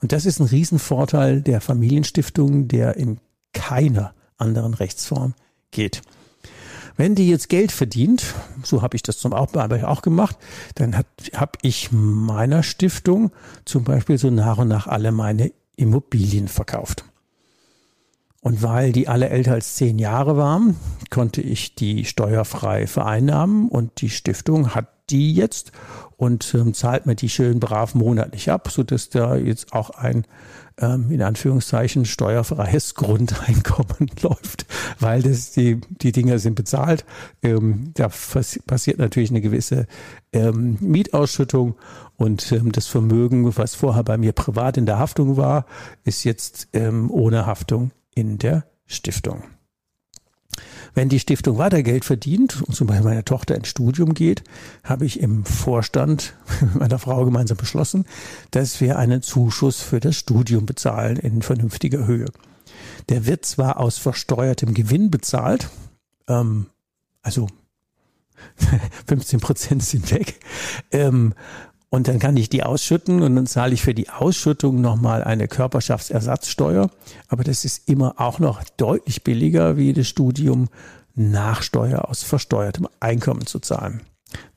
Und 0.00 0.12
das 0.12 0.26
ist 0.26 0.40
ein 0.40 0.46
Riesenvorteil 0.46 1.42
der 1.42 1.60
Familienstiftung, 1.60 2.68
der 2.68 2.96
in 2.96 3.18
keiner 3.52 4.14
anderen 4.36 4.74
Rechtsform 4.74 5.34
geht. 5.70 6.02
Wenn 6.96 7.14
die 7.14 7.28
jetzt 7.28 7.48
Geld 7.48 7.72
verdient, 7.72 8.34
so 8.62 8.82
habe 8.82 8.96
ich 8.96 9.02
das 9.02 9.18
zum 9.18 9.32
Beispiel 9.32 9.84
auch 9.84 10.02
gemacht, 10.02 10.36
dann 10.76 10.96
habe 10.96 11.52
ich 11.62 11.90
meiner 11.92 12.62
Stiftung 12.62 13.32
zum 13.64 13.84
Beispiel 13.84 14.16
so 14.16 14.30
nach 14.30 14.58
und 14.58 14.68
nach 14.68 14.86
alle 14.86 15.12
meine 15.12 15.52
Immobilien 15.76 16.48
verkauft. 16.48 17.04
Und 18.40 18.62
weil 18.62 18.92
die 18.92 19.08
alle 19.08 19.28
älter 19.28 19.52
als 19.52 19.74
zehn 19.74 19.98
Jahre 19.98 20.36
waren, 20.36 20.76
konnte 21.10 21.42
ich 21.42 21.74
die 21.74 22.04
steuerfrei 22.04 22.86
vereinnahmen 22.86 23.68
und 23.68 24.00
die 24.00 24.10
Stiftung 24.10 24.74
hat 24.74 24.88
die 25.10 25.34
jetzt 25.34 25.72
und 26.16 26.54
ähm, 26.54 26.74
zahlt 26.74 27.06
mir 27.06 27.14
die 27.14 27.28
schön 27.28 27.60
brav 27.60 27.94
monatlich 27.94 28.50
ab, 28.50 28.70
so 28.70 28.82
dass 28.82 29.08
da 29.08 29.36
jetzt 29.36 29.72
auch 29.72 29.90
ein 29.90 30.24
ähm, 30.78 31.10
in 31.10 31.22
Anführungszeichen 31.22 32.04
steuerfreies 32.04 32.94
Grundeinkommen 32.96 34.10
läuft, 34.22 34.66
weil 34.98 35.22
das 35.22 35.52
die 35.52 35.80
die 35.88 36.12
Dinger 36.12 36.38
sind 36.38 36.54
bezahlt. 36.54 37.04
Ähm, 37.42 37.92
da 37.94 38.08
passiert 38.08 38.98
natürlich 38.98 39.30
eine 39.30 39.40
gewisse 39.40 39.86
ähm, 40.32 40.76
Mietausschüttung 40.80 41.76
und 42.16 42.50
ähm, 42.52 42.72
das 42.72 42.86
Vermögen, 42.86 43.56
was 43.56 43.74
vorher 43.74 44.04
bei 44.04 44.16
mir 44.18 44.32
privat 44.32 44.76
in 44.76 44.86
der 44.86 44.98
Haftung 44.98 45.36
war, 45.36 45.66
ist 46.04 46.24
jetzt 46.24 46.68
ähm, 46.72 47.10
ohne 47.10 47.46
Haftung 47.46 47.90
in 48.14 48.38
der 48.38 48.64
Stiftung. 48.86 49.42
Wenn 50.96 51.10
die 51.10 51.20
Stiftung 51.20 51.58
weiter 51.58 51.82
Geld 51.82 52.06
verdient 52.06 52.62
und 52.62 52.74
zum 52.74 52.86
Beispiel 52.86 53.04
meine 53.04 53.22
Tochter 53.22 53.54
ins 53.54 53.68
Studium 53.68 54.14
geht, 54.14 54.42
habe 54.82 55.04
ich 55.04 55.20
im 55.20 55.44
Vorstand 55.44 56.34
mit 56.62 56.74
meiner 56.76 56.98
Frau 56.98 57.22
gemeinsam 57.26 57.58
beschlossen, 57.58 58.06
dass 58.50 58.80
wir 58.80 58.98
einen 58.98 59.20
Zuschuss 59.20 59.82
für 59.82 60.00
das 60.00 60.16
Studium 60.16 60.64
bezahlen 60.64 61.18
in 61.18 61.42
vernünftiger 61.42 62.06
Höhe. 62.06 62.24
Der 63.10 63.26
wird 63.26 63.44
zwar 63.44 63.78
aus 63.78 63.98
versteuertem 63.98 64.72
Gewinn 64.72 65.10
bezahlt, 65.10 65.68
ähm, 66.28 66.68
also 67.20 67.46
15 69.06 69.40
Prozent 69.40 69.82
sind 69.82 70.10
weg. 70.10 70.40
Ähm, 70.92 71.34
und 71.88 72.08
dann 72.08 72.18
kann 72.18 72.36
ich 72.36 72.48
die 72.48 72.62
ausschütten 72.62 73.22
und 73.22 73.36
dann 73.36 73.46
zahle 73.46 73.74
ich 73.74 73.82
für 73.82 73.94
die 73.94 74.10
Ausschüttung 74.10 74.80
nochmal 74.80 75.22
eine 75.22 75.48
Körperschaftsersatzsteuer. 75.48 76.90
Aber 77.28 77.44
das 77.44 77.64
ist 77.64 77.88
immer 77.88 78.14
auch 78.18 78.38
noch 78.38 78.62
deutlich 78.76 79.22
billiger, 79.22 79.76
wie 79.76 79.92
das 79.92 80.08
Studium 80.08 80.68
nach 81.14 81.62
Steuer 81.62 82.08
aus 82.08 82.22
versteuertem 82.22 82.88
Einkommen 83.00 83.46
zu 83.46 83.60
zahlen. 83.60 84.02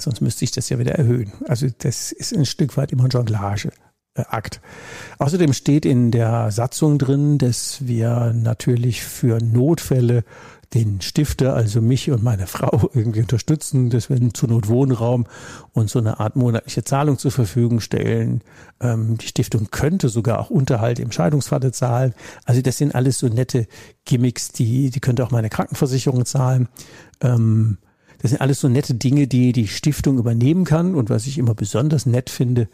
Sonst 0.01 0.21
müsste 0.21 0.43
ich 0.43 0.51
das 0.51 0.69
ja 0.69 0.79
wieder 0.79 0.95
erhöhen. 0.95 1.31
Also 1.47 1.67
das 1.77 2.11
ist 2.11 2.33
ein 2.33 2.45
Stück 2.45 2.75
weit 2.77 2.91
immer 2.91 3.05
ein 3.05 3.09
Jonglageakt. 3.11 4.59
Außerdem 5.19 5.53
steht 5.53 5.85
in 5.85 6.11
der 6.11 6.51
Satzung 6.51 6.97
drin, 6.97 7.37
dass 7.37 7.87
wir 7.87 8.33
natürlich 8.33 9.03
für 9.03 9.37
Notfälle 9.37 10.23
den 10.73 11.01
Stifter, 11.01 11.55
also 11.55 11.81
mich 11.81 12.11
und 12.11 12.23
meine 12.23 12.47
Frau 12.47 12.89
irgendwie 12.93 13.21
unterstützen, 13.21 13.89
dass 13.89 14.09
wir 14.09 14.17
zur 14.33 14.49
Not 14.49 14.67
Wohnraum 14.67 15.25
und 15.73 15.89
so 15.89 15.99
eine 15.99 16.19
Art 16.19 16.35
monatliche 16.35 16.83
Zahlung 16.83 17.17
zur 17.17 17.31
Verfügung 17.31 17.79
stellen. 17.79 18.41
Ähm, 18.79 19.17
die 19.17 19.27
Stiftung 19.27 19.69
könnte 19.71 20.09
sogar 20.09 20.39
auch 20.39 20.49
Unterhalt 20.49 20.99
im 20.99 21.11
Scheidungsfalle 21.11 21.71
zahlen. 21.71 22.13
Also 22.45 22.61
das 22.61 22.77
sind 22.77 22.93
alles 22.93 23.19
so 23.19 23.27
nette 23.27 23.67
Gimmicks, 24.05 24.49
die, 24.49 24.89
die 24.89 24.99
könnte 24.99 25.23
auch 25.23 25.31
meine 25.31 25.49
Krankenversicherung 25.49 26.25
zahlen. 26.25 26.69
Ähm, 27.21 27.77
das 28.21 28.31
sind 28.31 28.41
alles 28.41 28.59
so 28.59 28.67
nette 28.67 28.95
Dinge, 28.95 29.27
die 29.27 29.53
die 29.53 29.67
Stiftung 29.67 30.17
übernehmen 30.17 30.65
kann. 30.65 30.93
Und 30.95 31.09
was 31.09 31.25
ich 31.25 31.37
immer 31.37 31.55
besonders 31.55 32.05
nett 32.05 32.29
finde, 32.29 32.67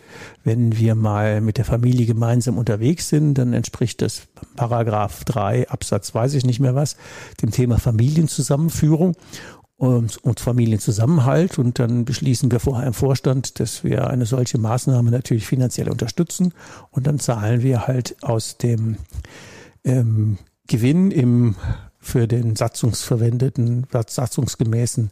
wenn 0.43 0.77
wir 0.77 0.95
mal 0.95 1.39
mit 1.39 1.57
der 1.57 1.65
Familie 1.65 2.07
gemeinsam 2.07 2.57
unterwegs 2.57 3.09
sind, 3.09 3.35
dann 3.35 3.53
entspricht 3.53 4.01
das 4.01 4.23
Paragraph 4.55 5.23
3 5.25 5.69
Absatz 5.69 6.13
weiß 6.13 6.33
ich 6.33 6.45
nicht 6.45 6.59
mehr 6.59 6.75
was, 6.75 6.97
dem 7.41 7.51
Thema 7.51 7.77
Familienzusammenführung 7.77 9.15
und, 9.77 10.17
und 10.17 10.39
Familienzusammenhalt. 10.39 11.59
Und 11.59 11.77
dann 11.77 12.05
beschließen 12.05 12.49
wir 12.51 12.59
vorher 12.59 12.87
im 12.87 12.93
Vorstand, 12.93 13.59
dass 13.59 13.83
wir 13.83 14.07
eine 14.07 14.25
solche 14.25 14.57
Maßnahme 14.57 15.11
natürlich 15.11 15.45
finanziell 15.45 15.89
unterstützen. 15.89 16.53
Und 16.89 17.05
dann 17.05 17.19
zahlen 17.19 17.61
wir 17.61 17.85
halt 17.85 18.15
aus 18.23 18.57
dem 18.57 18.97
ähm, 19.83 20.39
Gewinn 20.67 21.11
im 21.11 21.55
für 22.05 22.27
den 22.27 22.55
satzungsverwendeten, 22.55 23.87
satzungsgemäßen 24.07 25.09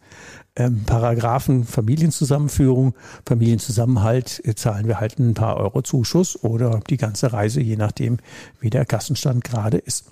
ähm, 0.56 0.84
Paragraphen 0.86 1.64
Familienzusammenführung, 1.64 2.94
Familienzusammenhalt 3.26 4.44
zahlen 4.56 4.88
wir 4.88 5.00
halt 5.00 5.18
ein 5.18 5.34
paar 5.34 5.58
Euro 5.58 5.82
Zuschuss 5.82 6.42
oder 6.44 6.82
die 6.88 6.98
ganze 6.98 7.34
Reise, 7.34 7.62
je 7.62 7.78
nachdem, 7.78 8.20
wie 8.60 8.70
der 8.70 8.86
Kassenstand 8.86 9.44
gerade 9.44 9.80
ist. 9.80 10.06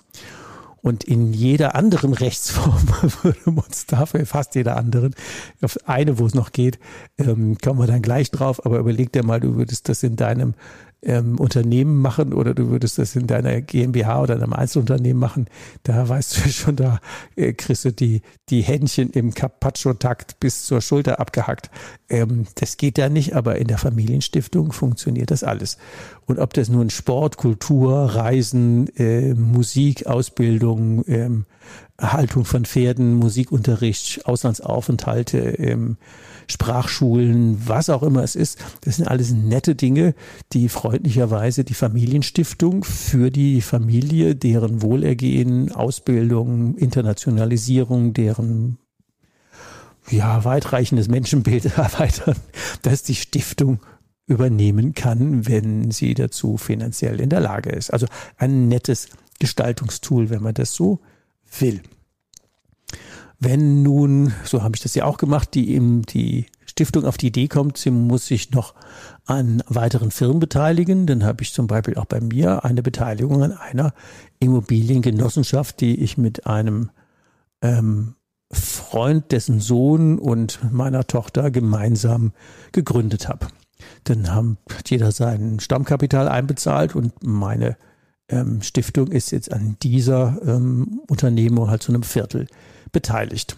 Und 0.80 1.04
in 1.04 1.32
jeder 1.32 1.76
anderen 1.76 2.12
Rechtsform 2.14 2.88
würde 3.22 3.38
man 3.44 3.64
uns 3.64 3.86
dafür, 3.86 4.26
fast 4.26 4.56
jeder 4.56 4.76
anderen, 4.76 5.14
auf 5.62 5.78
eine, 5.86 6.18
wo 6.18 6.26
es 6.26 6.34
noch 6.34 6.50
geht, 6.50 6.80
ähm, 7.16 7.58
kommen 7.62 7.78
wir 7.78 7.86
dann 7.86 8.02
gleich 8.02 8.32
drauf, 8.32 8.66
aber 8.66 8.80
überleg 8.80 9.12
dir 9.12 9.22
mal, 9.22 9.38
du 9.38 9.54
würdest 9.54 9.88
das 9.88 10.02
in 10.02 10.16
deinem 10.16 10.54
ähm, 11.02 11.38
Unternehmen 11.38 12.00
machen 12.00 12.32
oder 12.32 12.54
du 12.54 12.68
würdest 12.68 12.98
das 12.98 13.16
in 13.16 13.26
deiner 13.26 13.60
GmbH 13.60 14.22
oder 14.22 14.34
einem 14.34 14.52
Einzelunternehmen 14.52 15.18
machen, 15.18 15.46
da 15.82 16.08
weißt 16.08 16.36
du 16.36 16.48
schon, 16.50 16.76
da 16.76 17.00
äh, 17.36 17.52
kriegst 17.52 17.84
du 17.84 17.92
die, 17.92 18.22
die 18.48 18.62
Händchen 18.62 19.10
im 19.10 19.34
Carpaccio-Takt 19.34 20.38
bis 20.40 20.64
zur 20.64 20.80
Schulter 20.80 21.20
abgehackt. 21.20 21.70
Ähm, 22.08 22.46
das 22.54 22.76
geht 22.76 22.98
da 22.98 23.08
nicht, 23.08 23.34
aber 23.34 23.56
in 23.56 23.66
der 23.66 23.78
Familienstiftung 23.78 24.72
funktioniert 24.72 25.30
das 25.30 25.42
alles. 25.44 25.78
Und 26.26 26.38
ob 26.38 26.54
das 26.54 26.68
nun 26.68 26.90
Sport, 26.90 27.36
Kultur, 27.36 28.14
Reisen, 28.14 28.88
äh, 28.96 29.34
Musik, 29.34 30.06
Ausbildung, 30.06 31.04
ähm, 31.08 31.46
Haltung 32.00 32.44
von 32.44 32.64
Pferden, 32.64 33.14
Musikunterricht, 33.14 34.26
Auslandsaufenthalte, 34.26 35.38
ähm, 35.38 35.96
Sprachschulen, 36.52 37.60
was 37.66 37.90
auch 37.90 38.02
immer 38.02 38.22
es 38.22 38.36
ist. 38.36 38.58
Das 38.82 38.96
sind 38.96 39.08
alles 39.08 39.32
nette 39.32 39.74
Dinge, 39.74 40.14
die 40.52 40.68
freundlicherweise 40.68 41.64
die 41.64 41.74
Familienstiftung 41.74 42.84
für 42.84 43.30
die 43.30 43.60
Familie, 43.60 44.36
deren 44.36 44.82
Wohlergehen, 44.82 45.72
Ausbildung, 45.72 46.76
Internationalisierung, 46.76 48.12
deren 48.12 48.78
ja, 50.10 50.44
weitreichendes 50.44 51.08
Menschenbild 51.08 51.64
erweitern, 51.76 52.36
dass 52.82 53.02
die 53.02 53.14
Stiftung 53.14 53.80
übernehmen 54.26 54.94
kann, 54.94 55.46
wenn 55.46 55.90
sie 55.90 56.14
dazu 56.14 56.56
finanziell 56.56 57.20
in 57.20 57.30
der 57.30 57.40
Lage 57.40 57.70
ist. 57.70 57.92
Also 57.92 58.06
ein 58.36 58.68
nettes 58.68 59.08
Gestaltungstool, 59.38 60.30
wenn 60.30 60.42
man 60.42 60.54
das 60.54 60.74
so 60.74 61.00
will. 61.58 61.82
Wenn 63.44 63.82
nun, 63.82 64.32
so 64.44 64.62
habe 64.62 64.76
ich 64.76 64.82
das 64.82 64.94
ja 64.94 65.04
auch 65.04 65.18
gemacht, 65.18 65.54
die 65.54 65.72
eben 65.72 66.02
die 66.02 66.46
Stiftung 66.64 67.04
auf 67.04 67.16
die 67.16 67.26
Idee 67.26 67.48
kommt, 67.48 67.76
sie 67.76 67.90
muss 67.90 68.28
sich 68.28 68.52
noch 68.52 68.72
an 69.26 69.64
weiteren 69.66 70.12
Firmen 70.12 70.38
beteiligen, 70.38 71.08
dann 71.08 71.24
habe 71.24 71.42
ich 71.42 71.52
zum 71.52 71.66
Beispiel 71.66 71.96
auch 71.96 72.04
bei 72.04 72.20
mir 72.20 72.64
eine 72.64 72.84
Beteiligung 72.84 73.42
an 73.42 73.50
einer 73.50 73.94
Immobiliengenossenschaft, 74.38 75.80
die 75.80 76.00
ich 76.00 76.16
mit 76.16 76.46
einem 76.46 76.90
ähm, 77.62 78.14
Freund, 78.52 79.32
dessen 79.32 79.58
Sohn 79.58 80.20
und 80.20 80.60
meiner 80.70 81.08
Tochter 81.08 81.50
gemeinsam 81.50 82.30
gegründet 82.70 83.28
habe. 83.28 83.48
Dann 84.04 84.32
haben 84.32 84.56
jeder 84.86 85.10
sein 85.10 85.58
Stammkapital 85.58 86.28
einbezahlt 86.28 86.94
und 86.94 87.24
meine 87.24 87.76
ähm, 88.28 88.62
Stiftung 88.62 89.08
ist 89.08 89.32
jetzt 89.32 89.52
an 89.52 89.78
dieser 89.82 90.38
ähm, 90.46 91.00
Unternehmung 91.08 91.70
halt 91.70 91.82
zu 91.82 91.90
einem 91.90 92.04
Viertel 92.04 92.46
beteiligt. 92.92 93.56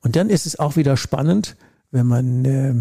Und 0.00 0.16
dann 0.16 0.30
ist 0.30 0.46
es 0.46 0.58
auch 0.58 0.76
wieder 0.76 0.96
spannend, 0.96 1.56
wenn 1.90 2.06
man 2.06 2.44
äh, 2.44 2.74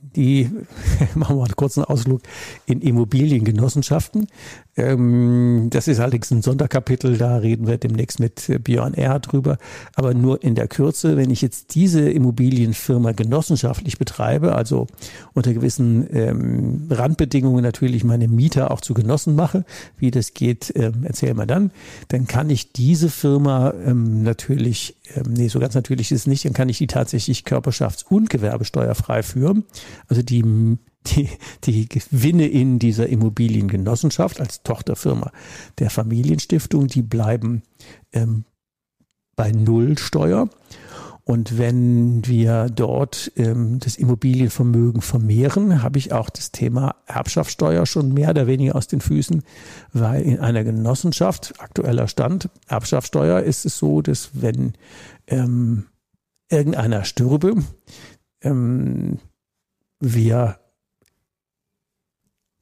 die, 0.00 0.50
machen 1.14 1.36
wir 1.36 1.44
einen 1.44 1.56
kurzen 1.56 1.84
Ausflug 1.84 2.22
in 2.66 2.80
Immobiliengenossenschaften. 2.80 4.28
Ähm, 4.76 5.68
das 5.70 5.88
ist 5.88 6.00
allerdings 6.00 6.30
ein 6.30 6.42
Sonderkapitel, 6.42 7.16
da 7.16 7.36
reden 7.36 7.66
wir 7.66 7.78
demnächst 7.78 8.20
mit 8.20 8.50
Björn 8.64 8.94
Erhard 8.94 9.32
drüber. 9.32 9.58
Aber 9.94 10.14
nur 10.14 10.42
in 10.42 10.54
der 10.54 10.68
Kürze, 10.68 11.16
wenn 11.16 11.30
ich 11.30 11.42
jetzt 11.42 11.74
diese 11.74 12.10
Immobilienfirma 12.10 13.12
genossenschaftlich 13.12 13.98
betreibe, 13.98 14.54
also 14.54 14.86
unter 15.32 15.52
gewissen 15.52 16.06
ähm, 16.12 16.88
Randbedingungen 16.90 17.62
natürlich 17.62 18.04
meine 18.04 18.28
Mieter 18.28 18.70
auch 18.70 18.80
zu 18.80 18.94
Genossen 18.94 19.34
mache, 19.34 19.64
wie 19.96 20.10
das 20.10 20.34
geht, 20.34 20.72
ähm, 20.76 21.04
erzählen 21.04 21.36
wir 21.36 21.46
dann, 21.46 21.70
dann 22.08 22.26
kann 22.26 22.50
ich 22.50 22.72
diese 22.72 23.08
Firma 23.08 23.72
ähm, 23.84 24.22
natürlich, 24.22 24.96
ähm, 25.14 25.34
nee, 25.36 25.48
so 25.48 25.60
ganz 25.60 25.74
natürlich 25.74 26.10
ist 26.10 26.20
es 26.20 26.26
nicht, 26.26 26.44
dann 26.44 26.52
kann 26.52 26.68
ich 26.68 26.78
die 26.78 26.86
tatsächlich 26.86 27.42
körperschafts- 27.42 28.04
und 28.08 28.30
gewerbesteuerfrei 28.30 29.22
führen. 29.22 29.64
Also 30.08 30.22
die 30.22 30.42
die, 31.06 31.28
die 31.64 31.88
Gewinne 31.88 32.46
in 32.46 32.78
dieser 32.78 33.08
Immobiliengenossenschaft 33.08 34.40
als 34.40 34.62
Tochterfirma 34.62 35.30
der 35.78 35.90
Familienstiftung, 35.90 36.86
die 36.86 37.02
bleiben 37.02 37.62
ähm, 38.12 38.44
bei 39.36 39.52
Null 39.52 39.98
Steuer. 39.98 40.48
Und 41.26 41.56
wenn 41.56 42.26
wir 42.26 42.68
dort 42.68 43.32
ähm, 43.36 43.78
das 43.80 43.96
Immobilienvermögen 43.96 45.00
vermehren, 45.00 45.82
habe 45.82 45.98
ich 45.98 46.12
auch 46.12 46.28
das 46.28 46.52
Thema 46.52 46.96
Erbschaftssteuer 47.06 47.86
schon 47.86 48.12
mehr 48.12 48.30
oder 48.30 48.46
weniger 48.46 48.76
aus 48.76 48.88
den 48.88 49.00
Füßen, 49.00 49.42
weil 49.94 50.20
in 50.20 50.38
einer 50.40 50.64
Genossenschaft, 50.64 51.54
aktueller 51.60 52.08
Stand, 52.08 52.50
Erbschaftssteuer 52.68 53.40
ist 53.40 53.64
es 53.64 53.78
so, 53.78 54.02
dass 54.02 54.30
wenn 54.34 54.74
ähm, 55.26 55.86
irgendeiner 56.50 57.04
stürbe, 57.04 57.54
ähm, 58.42 59.18
wir 59.98 60.58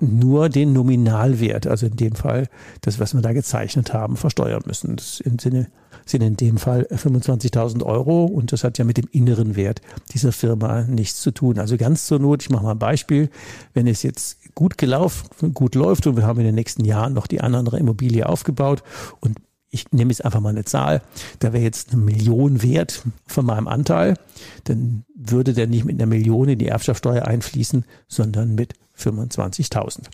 nur 0.03 0.49
den 0.49 0.73
Nominalwert, 0.73 1.67
also 1.67 1.87
in 1.87 1.97
dem 1.97 2.15
Fall 2.15 2.49
das, 2.81 2.99
was 2.99 3.15
wir 3.15 3.23
da 3.23 3.33
gezeichnet 3.33 3.93
haben, 3.93 4.17
versteuern 4.17 4.63
müssen. 4.67 4.97
Das 4.97 5.21
im 5.21 5.39
Sinne, 5.39 5.69
sind 6.05 6.23
in 6.23 6.37
dem 6.37 6.59
Fall 6.59 6.87
25.000 6.91 7.85
Euro 7.85 8.25
und 8.25 8.53
das 8.53 8.65
hat 8.65 8.79
ja 8.79 8.85
mit 8.85 8.97
dem 8.97 9.09
inneren 9.13 9.57
Wert 9.57 9.81
dieser 10.13 10.33
Firma 10.33 10.83
nichts 10.83 11.21
zu 11.21 11.31
tun. 11.31 11.59
Also 11.59 11.77
ganz 11.77 12.07
zur 12.07 12.19
Not, 12.19 12.43
ich 12.43 12.51
mache 12.51 12.65
mal 12.65 12.73
ein 12.73 12.79
Beispiel, 12.79 13.31
wenn 13.75 13.87
es 13.87 14.03
jetzt 14.03 14.55
gut 14.55 14.79
gelaufen, 14.79 15.55
gut 15.55 15.75
läuft 15.75 16.07
und 16.07 16.17
wir 16.17 16.27
haben 16.27 16.41
in 16.41 16.47
den 16.47 16.55
nächsten 16.55 16.85
Jahren 16.85 17.15
noch 17.15 17.27
die 17.27 17.41
andere 17.41 17.79
Immobilie 17.79 18.29
aufgebaut 18.29 18.83
und 19.21 19.39
ich 19.75 19.91
nehme 19.91 20.11
jetzt 20.11 20.25
einfach 20.25 20.41
mal 20.41 20.51
eine 20.51 20.65
Zahl, 20.65 21.01
da 21.39 21.55
wäre 21.55 21.65
jetzt 21.65 21.93
eine 21.93 22.03
Million 22.03 22.63
wert 22.63 23.03
von 23.27 23.47
meinem 23.47 23.69
Anteil, 23.69 24.19
dann 24.65 25.05
würde 25.15 25.55
der 25.55 25.67
nicht 25.67 25.87
mit 25.87 25.97
einer 25.97 26.07
Million 26.07 26.51
in 26.51 26.59
die 26.59 26.69
Erbschaftssteuer 26.69 27.25
einfließen, 27.25 27.87
sondern 28.07 28.55
mit 28.55 28.75
25.000. 29.03 30.05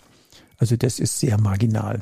Also 0.57 0.75
das 0.75 0.99
ist 0.99 1.19
sehr 1.19 1.39
marginal. 1.39 2.01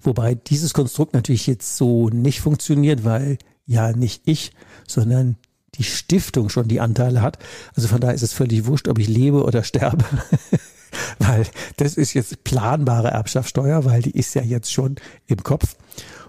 Wobei 0.00 0.34
dieses 0.34 0.72
Konstrukt 0.74 1.14
natürlich 1.14 1.46
jetzt 1.46 1.76
so 1.76 2.08
nicht 2.08 2.40
funktioniert, 2.40 3.04
weil 3.04 3.38
ja 3.66 3.92
nicht 3.92 4.22
ich, 4.26 4.52
sondern 4.86 5.36
die 5.76 5.84
Stiftung 5.84 6.48
schon 6.48 6.68
die 6.68 6.80
Anteile 6.80 7.22
hat. 7.22 7.38
Also 7.74 7.88
von 7.88 8.00
daher 8.00 8.14
ist 8.14 8.22
es 8.22 8.32
völlig 8.32 8.66
wurscht, 8.66 8.88
ob 8.88 8.98
ich 8.98 9.08
lebe 9.08 9.44
oder 9.44 9.62
sterbe. 9.62 10.04
weil 11.18 11.46
das 11.76 11.94
ist 11.94 12.14
jetzt 12.14 12.42
planbare 12.44 13.08
Erbschaftssteuer, 13.08 13.84
weil 13.84 14.02
die 14.02 14.10
ist 14.10 14.34
ja 14.34 14.42
jetzt 14.42 14.72
schon 14.72 14.96
im 15.26 15.42
Kopf. 15.42 15.76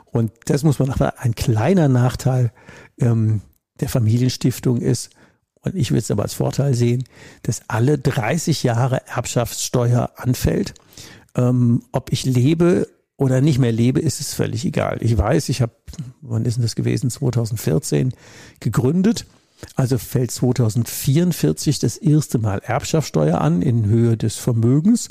Und 0.05 0.31
das 0.45 0.63
muss 0.63 0.79
man 0.79 0.93
mal 0.99 1.13
ein 1.17 1.35
kleiner 1.35 1.87
Nachteil 1.87 2.51
ähm, 2.99 3.41
der 3.79 3.89
Familienstiftung 3.89 4.77
ist, 4.77 5.09
und 5.63 5.75
ich 5.75 5.91
würde 5.91 5.99
es 5.99 6.11
aber 6.11 6.23
als 6.23 6.33
Vorteil 6.33 6.73
sehen, 6.73 7.03
dass 7.43 7.61
alle 7.67 7.97
30 7.97 8.63
Jahre 8.63 9.07
Erbschaftssteuer 9.07 10.11
anfällt. 10.15 10.73
Ähm, 11.35 11.83
ob 11.91 12.11
ich 12.11 12.25
lebe 12.25 12.87
oder 13.15 13.41
nicht 13.41 13.59
mehr 13.59 13.71
lebe, 13.71 13.99
ist 13.99 14.19
es 14.19 14.33
völlig 14.33 14.65
egal. 14.65 14.97
Ich 15.01 15.17
weiß, 15.17 15.49
ich 15.49 15.61
habe, 15.61 15.73
wann 16.21 16.45
ist 16.45 16.55
denn 16.55 16.63
das 16.63 16.75
gewesen, 16.75 17.09
2014 17.09 18.13
gegründet. 18.59 19.25
Also 19.75 19.97
fällt 19.97 20.31
2044 20.31 21.79
das 21.79 21.97
erste 21.97 22.39
Mal 22.39 22.59
Erbschaftssteuer 22.59 23.39
an 23.39 23.61
in 23.61 23.85
Höhe 23.85 24.17
des 24.17 24.37
Vermögens 24.37 25.07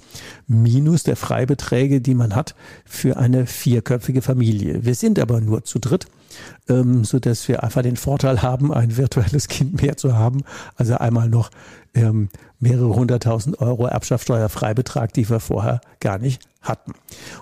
minus 0.46 1.02
der 1.02 1.16
Freibeträge, 1.16 2.00
die 2.00 2.14
man 2.14 2.34
hat 2.34 2.54
für 2.84 3.16
eine 3.16 3.46
vierköpfige 3.46 4.22
Familie. 4.22 4.84
Wir 4.84 4.94
sind 4.94 5.18
aber 5.18 5.40
nur 5.40 5.64
zu 5.64 5.78
dritt 5.78 6.06
ähm, 6.68 7.04
so 7.04 7.18
dass 7.18 7.48
wir 7.48 7.62
einfach 7.62 7.82
den 7.82 7.96
Vorteil 7.96 8.42
haben, 8.42 8.72
ein 8.72 8.96
virtuelles 8.96 9.48
Kind 9.48 9.82
mehr 9.82 9.96
zu 9.96 10.16
haben. 10.16 10.42
Also 10.76 10.96
einmal 10.96 11.28
noch 11.28 11.50
ähm, 11.94 12.28
mehrere 12.58 12.94
hunderttausend 12.94 13.60
Euro 13.60 13.86
Erbschaftssteuerfreibetrag, 13.86 15.12
die 15.12 15.28
wir 15.28 15.40
vorher 15.40 15.80
gar 16.00 16.18
nicht 16.18 16.42
hatten. 16.62 16.92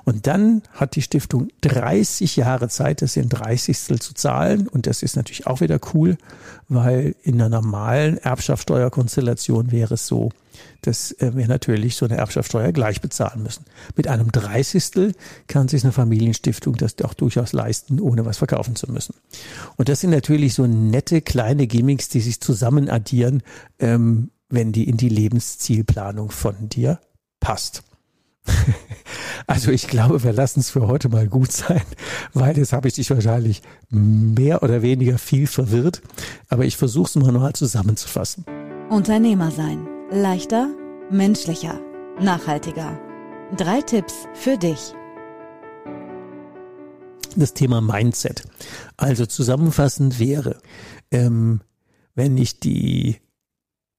Und 0.04 0.26
dann 0.26 0.62
hat 0.72 0.94
die 0.94 1.02
Stiftung 1.02 1.48
30 1.62 2.36
Jahre 2.36 2.68
Zeit, 2.68 3.02
das 3.02 3.16
in 3.16 3.28
30 3.28 4.00
zu 4.00 4.14
zahlen. 4.14 4.68
Und 4.68 4.86
das 4.86 5.02
ist 5.02 5.16
natürlich 5.16 5.46
auch 5.46 5.60
wieder 5.60 5.80
cool, 5.94 6.18
weil 6.68 7.16
in 7.22 7.34
einer 7.34 7.48
normalen 7.48 8.18
Erbschaftssteuerkonstellation 8.18 9.72
wäre 9.72 9.94
es 9.94 10.06
so, 10.06 10.30
dass 10.82 11.12
äh, 11.12 11.32
wir 11.34 11.48
natürlich 11.48 11.96
so 11.96 12.06
eine 12.06 12.16
Erbschaftssteuer 12.16 12.72
gleich 12.72 13.00
bezahlen 13.00 13.42
müssen. 13.42 13.64
Mit 13.96 14.08
einem 14.08 14.30
Dreißigstel 14.30 15.14
kann 15.46 15.68
sich 15.68 15.82
eine 15.82 15.92
Familienstiftung 15.92 16.76
das 16.76 16.94
auch 17.02 17.14
durchaus 17.14 17.52
leisten, 17.52 18.00
ohne 18.00 18.24
was 18.24 18.38
verkaufen 18.38 18.76
zu 18.76 18.90
müssen. 18.90 19.14
Und 19.76 19.88
das 19.88 20.00
sind 20.00 20.10
natürlich 20.10 20.54
so 20.54 20.66
nette 20.66 21.22
kleine 21.22 21.66
Gimmicks, 21.66 22.08
die 22.08 22.20
sich 22.20 22.40
zusammen 22.40 22.88
addieren, 22.88 23.42
ähm, 23.78 24.30
wenn 24.48 24.72
die 24.72 24.88
in 24.88 24.96
die 24.96 25.08
Lebenszielplanung 25.08 26.30
von 26.30 26.68
dir 26.68 27.00
passt. 27.40 27.82
Also 29.46 29.70
ich 29.70 29.88
glaube, 29.88 30.22
wir 30.24 30.34
lassen 30.34 30.60
es 30.60 30.68
für 30.68 30.86
heute 30.88 31.08
mal 31.08 31.26
gut 31.26 31.52
sein, 31.52 31.80
weil 32.34 32.58
jetzt 32.58 32.74
habe 32.74 32.86
ich 32.86 32.94
dich 32.94 33.08
wahrscheinlich 33.08 33.62
mehr 33.88 34.62
oder 34.62 34.82
weniger 34.82 35.16
viel 35.16 35.46
verwirrt. 35.46 36.02
Aber 36.50 36.66
ich 36.66 36.76
versuche 36.76 37.08
es 37.08 37.14
mal 37.16 37.32
nochmal 37.32 37.54
zusammenzufassen. 37.54 38.44
Unternehmer 38.90 39.50
sein. 39.50 39.88
Leichter, 40.10 40.68
menschlicher, 41.10 41.80
nachhaltiger. 42.20 43.00
Drei 43.56 43.80
Tipps 43.80 44.14
für 44.34 44.58
dich. 44.58 44.92
Das 47.34 47.54
Thema 47.54 47.80
Mindset. 47.80 48.42
Also 48.98 49.24
zusammenfassend 49.24 50.18
wäre, 50.18 50.60
ähm, 51.10 51.62
wenn 52.14 52.36
ich 52.36 52.60
die 52.60 53.16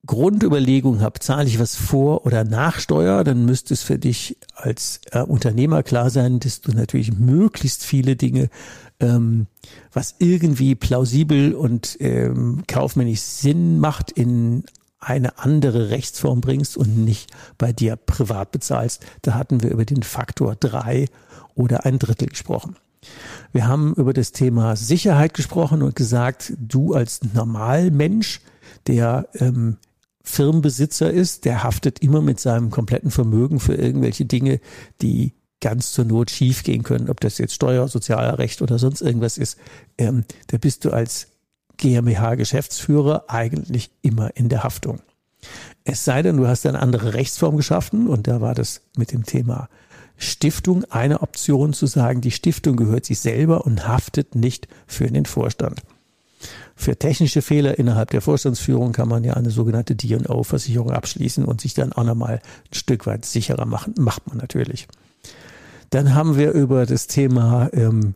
Grundüberlegung 0.06 1.02
habe, 1.02 1.20
zahle 1.20 1.48
ich 1.48 1.60
was 1.60 1.76
vor 1.76 2.26
oder 2.26 2.44
nach 2.44 2.80
Steuer, 2.80 3.24
dann 3.24 3.46
müsste 3.46 3.74
es 3.74 3.84
für 3.84 4.00
dich 4.00 4.38
als 4.56 5.02
äh, 5.12 5.22
Unternehmer 5.22 5.84
klar 5.84 6.10
sein, 6.10 6.40
dass 6.40 6.62
du 6.62 6.72
natürlich 6.72 7.14
möglichst 7.14 7.84
viele 7.84 8.16
Dinge, 8.16 8.50
ähm, 9.00 9.48
was 9.92 10.16
irgendwie 10.20 10.76
plausibel 10.76 11.54
und 11.54 11.98
ähm, 12.00 12.64
kaufmännisch 12.68 13.22
Sinn 13.22 13.80
macht, 13.80 14.12
in 14.12 14.64
eine 15.00 15.38
andere 15.40 15.90
Rechtsform 15.90 16.42
bringst 16.42 16.78
und 16.78 16.98
nicht 16.98 17.32
bei 17.58 17.72
dir 17.72 17.96
privat 17.96 18.52
bezahlst. 18.52 19.06
Da 19.22 19.34
hatten 19.34 19.64
wir 19.64 19.72
über 19.72 19.86
den 19.86 20.04
Faktor 20.04 20.56
drei 20.56 21.08
oder 21.56 21.86
ein 21.86 22.00
Drittel 22.00 22.28
gesprochen. 22.28 22.76
Wir 23.54 23.68
haben 23.68 23.94
über 23.96 24.14
das 24.14 24.32
Thema 24.34 24.76
Sicherheit 24.76 25.34
gesprochen 25.34 25.82
und 25.82 25.96
gesagt, 25.96 26.54
du 26.60 26.94
als 26.94 27.22
Normalmensch, 27.34 28.42
der 28.88 29.28
ähm, 29.36 29.78
Firmenbesitzer 30.30 31.12
ist, 31.12 31.46
der 31.46 31.63
haftet 31.63 32.00
immer 32.00 32.22
mit 32.22 32.39
seinem 32.39 32.70
kompletten 32.70 33.12
Vermögen 33.12 33.60
für 33.60 33.74
irgendwelche 33.74 34.26
Dinge, 34.26 34.60
die 35.02 35.34
ganz 35.60 35.92
zur 35.92 36.06
Not 36.06 36.32
schiefgehen 36.32 36.84
können, 36.84 37.10
ob 37.10 37.20
das 37.20 37.38
jetzt 37.38 37.54
Steuer, 37.54 37.88
Sozialrecht 37.88 38.62
oder 38.62 38.80
sonst 38.80 39.02
irgendwas 39.02 39.38
ist. 39.38 39.58
Ähm, 39.98 40.24
da 40.48 40.58
bist 40.58 40.86
du 40.86 40.92
als 40.92 41.28
GmbH-Geschäftsführer 41.78 43.26
eigentlich 43.28 43.92
immer 44.02 44.36
in 44.36 44.50
der 44.50 44.63
Haftung. 44.63 45.02
Es 45.84 46.06
sei 46.06 46.22
denn, 46.22 46.38
du 46.38 46.48
hast 46.48 46.65
eine 46.65 46.80
andere 46.80 47.13
Rechtsform 47.13 47.58
geschaffen 47.58 48.08
und 48.08 48.28
da 48.28 48.39
war 48.39 48.54
das 48.54 48.82
mit 48.98 49.12
dem 49.12 49.26
Thema 49.26 49.68
Stiftung 50.15 50.84
eine 50.86 51.22
Option 51.22 51.74
zu 51.74 51.88
sagen, 51.88 52.22
die 52.22 52.32
Stiftung 52.32 52.76
gehört 52.76 53.06
sich 53.06 53.20
selber 53.20 53.65
und 53.65 53.88
haftet 53.88 54.36
nicht 54.36 54.68
für 54.86 55.08
den 55.08 55.26
Vorstand. 55.26 55.82
Für 56.80 56.96
technische 56.96 57.42
Fehler 57.42 57.78
innerhalb 57.78 58.10
der 58.12 58.22
Vorstandsführung 58.22 58.94
kann 58.94 59.10
man 59.10 59.26
ja 59.26 59.34
eine 59.34 59.50
sogenannte 59.50 59.98
D&O-Versicherung 59.98 60.92
abschließen 60.92 61.44
und 61.44 61.60
sich 61.60 61.74
dann 61.74 61.92
auch 61.92 62.06
nochmal 62.06 62.36
ein 62.36 62.74
Stück 62.74 63.06
weit 63.06 63.26
sicherer 63.26 63.65
machen. 63.65 63.96
Macht 64.00 64.28
man 64.28 64.38
natürlich. 64.38 64.88
Dann 65.89 66.15
haben 66.15 66.38
wir 66.38 66.54
über 66.54 66.86
das 66.86 67.08
Thema 67.08 67.70
ähm, 67.74 68.15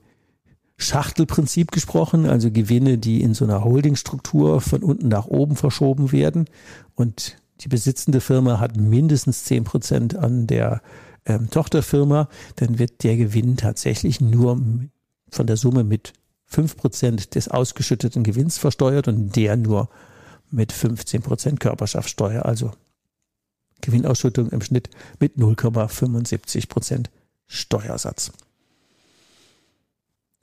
Schachtelprinzip 0.78 1.74
gesprochen, 1.74 2.26
also 2.26 2.52
Gewinne, 2.52 2.98
die 2.98 3.22
in 3.22 3.34
so 3.34 3.44
einer 3.44 3.66
Holdingstruktur 3.66 4.62
von 4.62 4.82
unten 4.82 5.10
nach 5.10 5.26
oben 5.26 5.58
verschoben 5.58 6.14
werden. 6.14 6.46
Und 6.96 7.36
die 7.60 7.68
besitzende 7.68 8.22
Firma 8.22 8.62
hat 8.62 8.78
mindestens 8.78 9.44
zehn 9.44 9.66
Prozent 9.66 10.16
an 10.16 10.48
der 10.48 10.82
ähm, 11.26 11.50
Tochterfirma, 11.50 12.30
dann 12.56 12.80
wird 12.80 13.04
der 13.04 13.18
Gewinn 13.18 13.58
tatsächlich 13.58 14.22
nur 14.22 14.58
von 15.30 15.48
der 15.48 15.58
Summe 15.58 15.84
mit 15.84 16.14
fünf 16.54 16.78
Prozent 16.78 17.34
des 17.36 17.48
ausgeschütteten 17.48 18.24
Gewinns 18.24 18.58
versteuert 18.60 19.08
und 19.08 19.36
der 19.36 19.58
nur 19.58 19.90
mit 20.52 20.72
15 20.72 21.24
Prozent 21.24 21.60
Körperschaftssteuer, 21.60 22.46
also 22.46 22.72
Gewinnausschüttung 23.82 24.50
im 24.52 24.62
Schnitt 24.62 24.90
mit 25.20 25.36
0,75 25.38 26.70
Prozent 26.70 27.10
Steuersatz. 27.48 28.32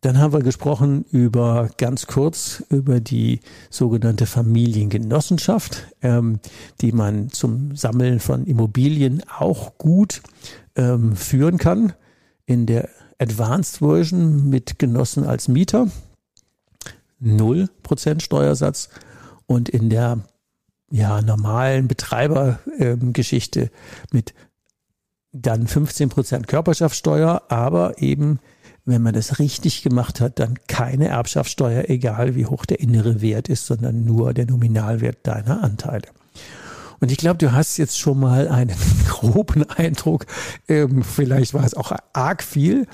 Dann 0.01 0.19
haben 0.19 0.33
wir 0.33 0.41
gesprochen 0.41 1.05
über 1.13 1.69
ganz 1.77 2.07
kurz 2.07 2.65
über 2.71 3.01
die 3.01 3.41
sogenannte 3.69 4.27
Familiengenossenschaft, 4.27 5.87
ähm, 6.01 6.41
die 6.81 6.93
man 6.93 7.31
zum 7.31 7.77
Sammeln 7.77 8.19
von 8.19 8.47
Immobilien 8.47 9.23
auch 9.39 9.77
gut 9.77 10.23
ähm, 10.75 11.15
führen 11.17 11.59
kann. 11.59 11.93
In 12.47 12.67
der 12.67 12.89
Advanced 13.21 13.79
Version 13.79 14.49
mit 14.49 14.79
Genossen 14.79 15.25
als 15.25 15.47
Mieter. 15.47 15.89
0% 17.23 18.21
Steuersatz. 18.21 18.89
Und 19.47 19.69
in 19.69 19.91
der 19.91 20.21
ja, 20.91 21.21
normalen 21.23 21.87
Betreibergeschichte 21.87 23.61
ähm, 23.61 23.71
mit 24.11 24.35
dann 25.33 25.67
15 25.67 26.09
Prozent 26.09 26.49
Körperschaftssteuer, 26.49 27.43
aber 27.49 28.01
eben, 28.03 28.41
wenn 28.85 29.03
man 29.03 29.15
das 29.15 29.39
richtig 29.39 29.83
gemacht 29.83 30.21
hat, 30.21 30.41
dann 30.41 30.59
keine 30.67 31.09
Erbschaftssteuer, 31.09 31.89
egal 31.89 32.35
wie 32.35 32.47
hoch 32.47 32.67
der 32.67 32.81
innere 32.81 33.21
Wert 33.21 33.49
ist, 33.49 33.67
sondern 33.67 34.05
nur 34.05 34.35
der 34.35 34.47
Nominalwert 34.47 35.19
deiner 35.27 35.63
Anteile. 35.63 36.09
Und 37.01 37.11
ich 37.11 37.19
glaube, 37.19 37.39
du 37.39 37.53
hast 37.53 37.79
jetzt 37.79 37.99
schon 37.99 38.21
mal 38.21 38.49
einen 38.49 38.77
groben 39.09 39.69
Eindruck. 39.69 40.27
Ähm, 40.69 41.03
vielleicht 41.03 41.55
war 41.55 41.65
es 41.65 41.75
auch 41.75 41.93
arg 42.13 42.43
viel. 42.43 42.87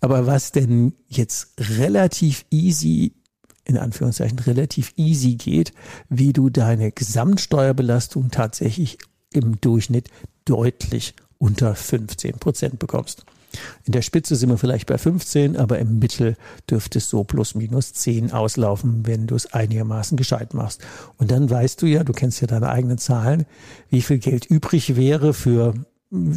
Aber 0.00 0.26
was 0.26 0.52
denn 0.52 0.94
jetzt 1.08 1.54
relativ 1.58 2.44
easy 2.50 3.14
in 3.64 3.78
Anführungszeichen 3.78 4.40
relativ 4.40 4.92
easy 4.96 5.36
geht, 5.36 5.72
wie 6.08 6.32
du 6.32 6.50
deine 6.50 6.90
Gesamtsteuerbelastung 6.90 8.30
tatsächlich 8.30 8.98
im 9.32 9.60
Durchschnitt 9.60 10.08
deutlich 10.44 11.14
unter 11.38 11.74
15 11.74 12.38
Prozent 12.38 12.78
bekommst. 12.78 13.24
In 13.84 13.92
der 13.92 14.02
Spitze 14.02 14.36
sind 14.36 14.48
wir 14.48 14.58
vielleicht 14.58 14.86
bei 14.86 14.98
15, 14.98 15.56
aber 15.56 15.78
im 15.78 15.98
Mittel 15.98 16.36
dürfte 16.68 16.98
es 16.98 17.08
so 17.08 17.24
plus 17.24 17.54
minus 17.54 17.92
10 17.92 18.32
auslaufen, 18.32 19.06
wenn 19.06 19.26
du 19.26 19.34
es 19.34 19.52
einigermaßen 19.52 20.16
gescheit 20.16 20.54
machst. 20.54 20.82
Und 21.18 21.30
dann 21.30 21.50
weißt 21.50 21.80
du 21.82 21.86
ja, 21.86 22.04
du 22.04 22.12
kennst 22.12 22.40
ja 22.40 22.46
deine 22.46 22.70
eigenen 22.70 22.98
Zahlen, 22.98 23.44
wie 23.90 24.02
viel 24.02 24.18
Geld 24.18 24.46
übrig 24.46 24.96
wäre 24.96 25.34
für 25.34 25.74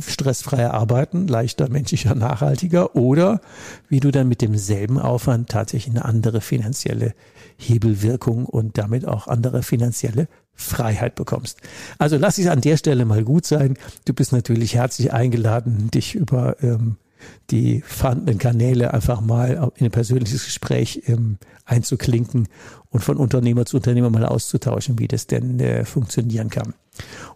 stressfreie 0.07 0.73
Arbeiten, 0.73 1.27
leichter, 1.27 1.69
menschlicher, 1.69 2.15
nachhaltiger 2.15 2.95
oder 2.95 3.41
wie 3.89 3.99
du 3.99 4.11
dann 4.11 4.27
mit 4.27 4.41
demselben 4.41 4.99
Aufwand 4.99 5.49
tatsächlich 5.49 5.95
eine 5.95 6.05
andere 6.05 6.39
finanzielle 6.39 7.13
Hebelwirkung 7.57 8.45
und 8.45 8.77
damit 8.77 9.05
auch 9.05 9.27
andere 9.27 9.63
finanzielle 9.63 10.27
Freiheit 10.53 11.15
bekommst. 11.15 11.59
Also 11.97 12.17
lass 12.17 12.37
es 12.37 12.47
an 12.47 12.61
der 12.61 12.77
Stelle 12.77 13.03
mal 13.03 13.23
gut 13.23 13.45
sein. 13.45 13.77
Du 14.05 14.13
bist 14.13 14.31
natürlich 14.31 14.75
herzlich 14.75 15.11
eingeladen, 15.11 15.91
dich 15.91 16.15
über 16.15 16.61
ähm, 16.63 16.95
die 17.51 17.81
vorhandenen 17.81 18.37
Kanäle 18.37 18.93
einfach 18.93 19.21
mal 19.21 19.71
in 19.75 19.85
ein 19.85 19.91
persönliches 19.91 20.45
Gespräch 20.45 21.03
ähm, 21.07 21.37
einzuklinken 21.65 22.47
und 22.89 23.03
von 23.03 23.17
Unternehmer 23.17 23.65
zu 23.65 23.77
Unternehmer 23.77 24.09
mal 24.09 24.25
auszutauschen, 24.25 24.99
wie 24.99 25.07
das 25.07 25.27
denn 25.27 25.59
äh, 25.59 25.85
funktionieren 25.85 26.49
kann. 26.49 26.73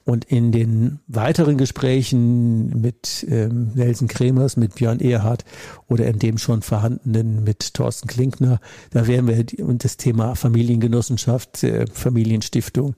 Und 0.06 0.26
in 0.26 0.52
den 0.52 1.00
weiteren 1.08 1.58
Gesprächen 1.58 2.82
mit 2.82 3.26
ähm, 3.30 3.72
Nelson 3.76 4.08
Kremers, 4.08 4.58
mit 4.58 4.76
Björn 4.76 5.00
Ehrhardt 5.00 5.45
oder 5.88 6.08
in 6.08 6.19
dem 6.19 6.38
schon 6.38 6.62
vorhandenen 6.62 7.43
mit 7.43 7.74
Thorsten 7.74 8.08
Klinkner, 8.08 8.60
da 8.91 9.08
werden 9.08 9.28
wir 9.28 9.43
das 9.78 9.98
Thema 9.98 10.36
Familiengenossenschaft, 10.36 11.63
äh, 11.63 11.86
Familienstiftung 11.91 12.95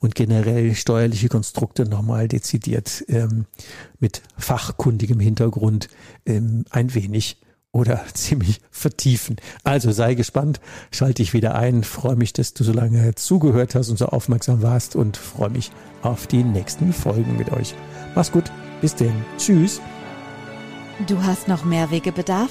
und 0.00 0.14
generell 0.14 0.74
steuerliche 0.74 1.28
Konstrukte 1.28 1.88
nochmal 1.88 2.28
dezidiert 2.28 3.04
ähm, 3.08 3.46
mit 3.98 4.22
fachkundigem 4.36 5.20
Hintergrund 5.20 5.88
ähm, 6.26 6.64
ein 6.70 6.94
wenig 6.94 7.38
oder 7.74 8.00
ziemlich 8.14 8.60
vertiefen. 8.70 9.36
Also 9.64 9.92
sei 9.92 10.14
gespannt, 10.14 10.60
schalte 10.90 11.22
dich 11.22 11.34
wieder 11.34 11.54
ein, 11.54 11.84
freue 11.84 12.16
mich, 12.16 12.32
dass 12.32 12.54
du 12.54 12.64
so 12.64 12.72
lange 12.72 13.14
zugehört 13.16 13.74
hast 13.74 13.90
und 13.90 13.98
so 13.98 14.06
aufmerksam 14.06 14.62
warst 14.62 14.96
und 14.96 15.18
freue 15.18 15.50
mich 15.50 15.70
auf 16.00 16.26
die 16.26 16.44
nächsten 16.44 16.94
Folgen 16.94 17.36
mit 17.36 17.52
euch. 17.52 17.74
Mach's 18.14 18.32
gut, 18.32 18.50
bis 18.80 18.94
denn, 18.94 19.14
tschüss. 19.36 19.80
Du 21.06 21.22
hast 21.22 21.48
noch 21.48 21.64
mehr 21.64 21.90
Wegebedarf? 21.90 22.50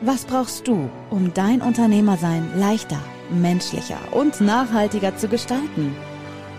Was 0.00 0.24
brauchst 0.24 0.66
du, 0.66 0.90
um 1.10 1.32
dein 1.32 1.62
Unternehmersein 1.62 2.58
leichter, 2.58 2.98
menschlicher 3.30 3.98
und 4.12 4.40
nachhaltiger 4.40 5.16
zu 5.16 5.28
gestalten? 5.28 5.94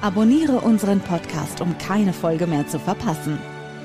Abonniere 0.01 0.61
unseren 0.61 1.01
Podcast, 1.01 1.61
um 1.61 1.77
keine 1.77 2.13
Folge 2.13 2.47
mehr 2.47 2.67
zu 2.67 2.79
verpassen. 2.79 3.37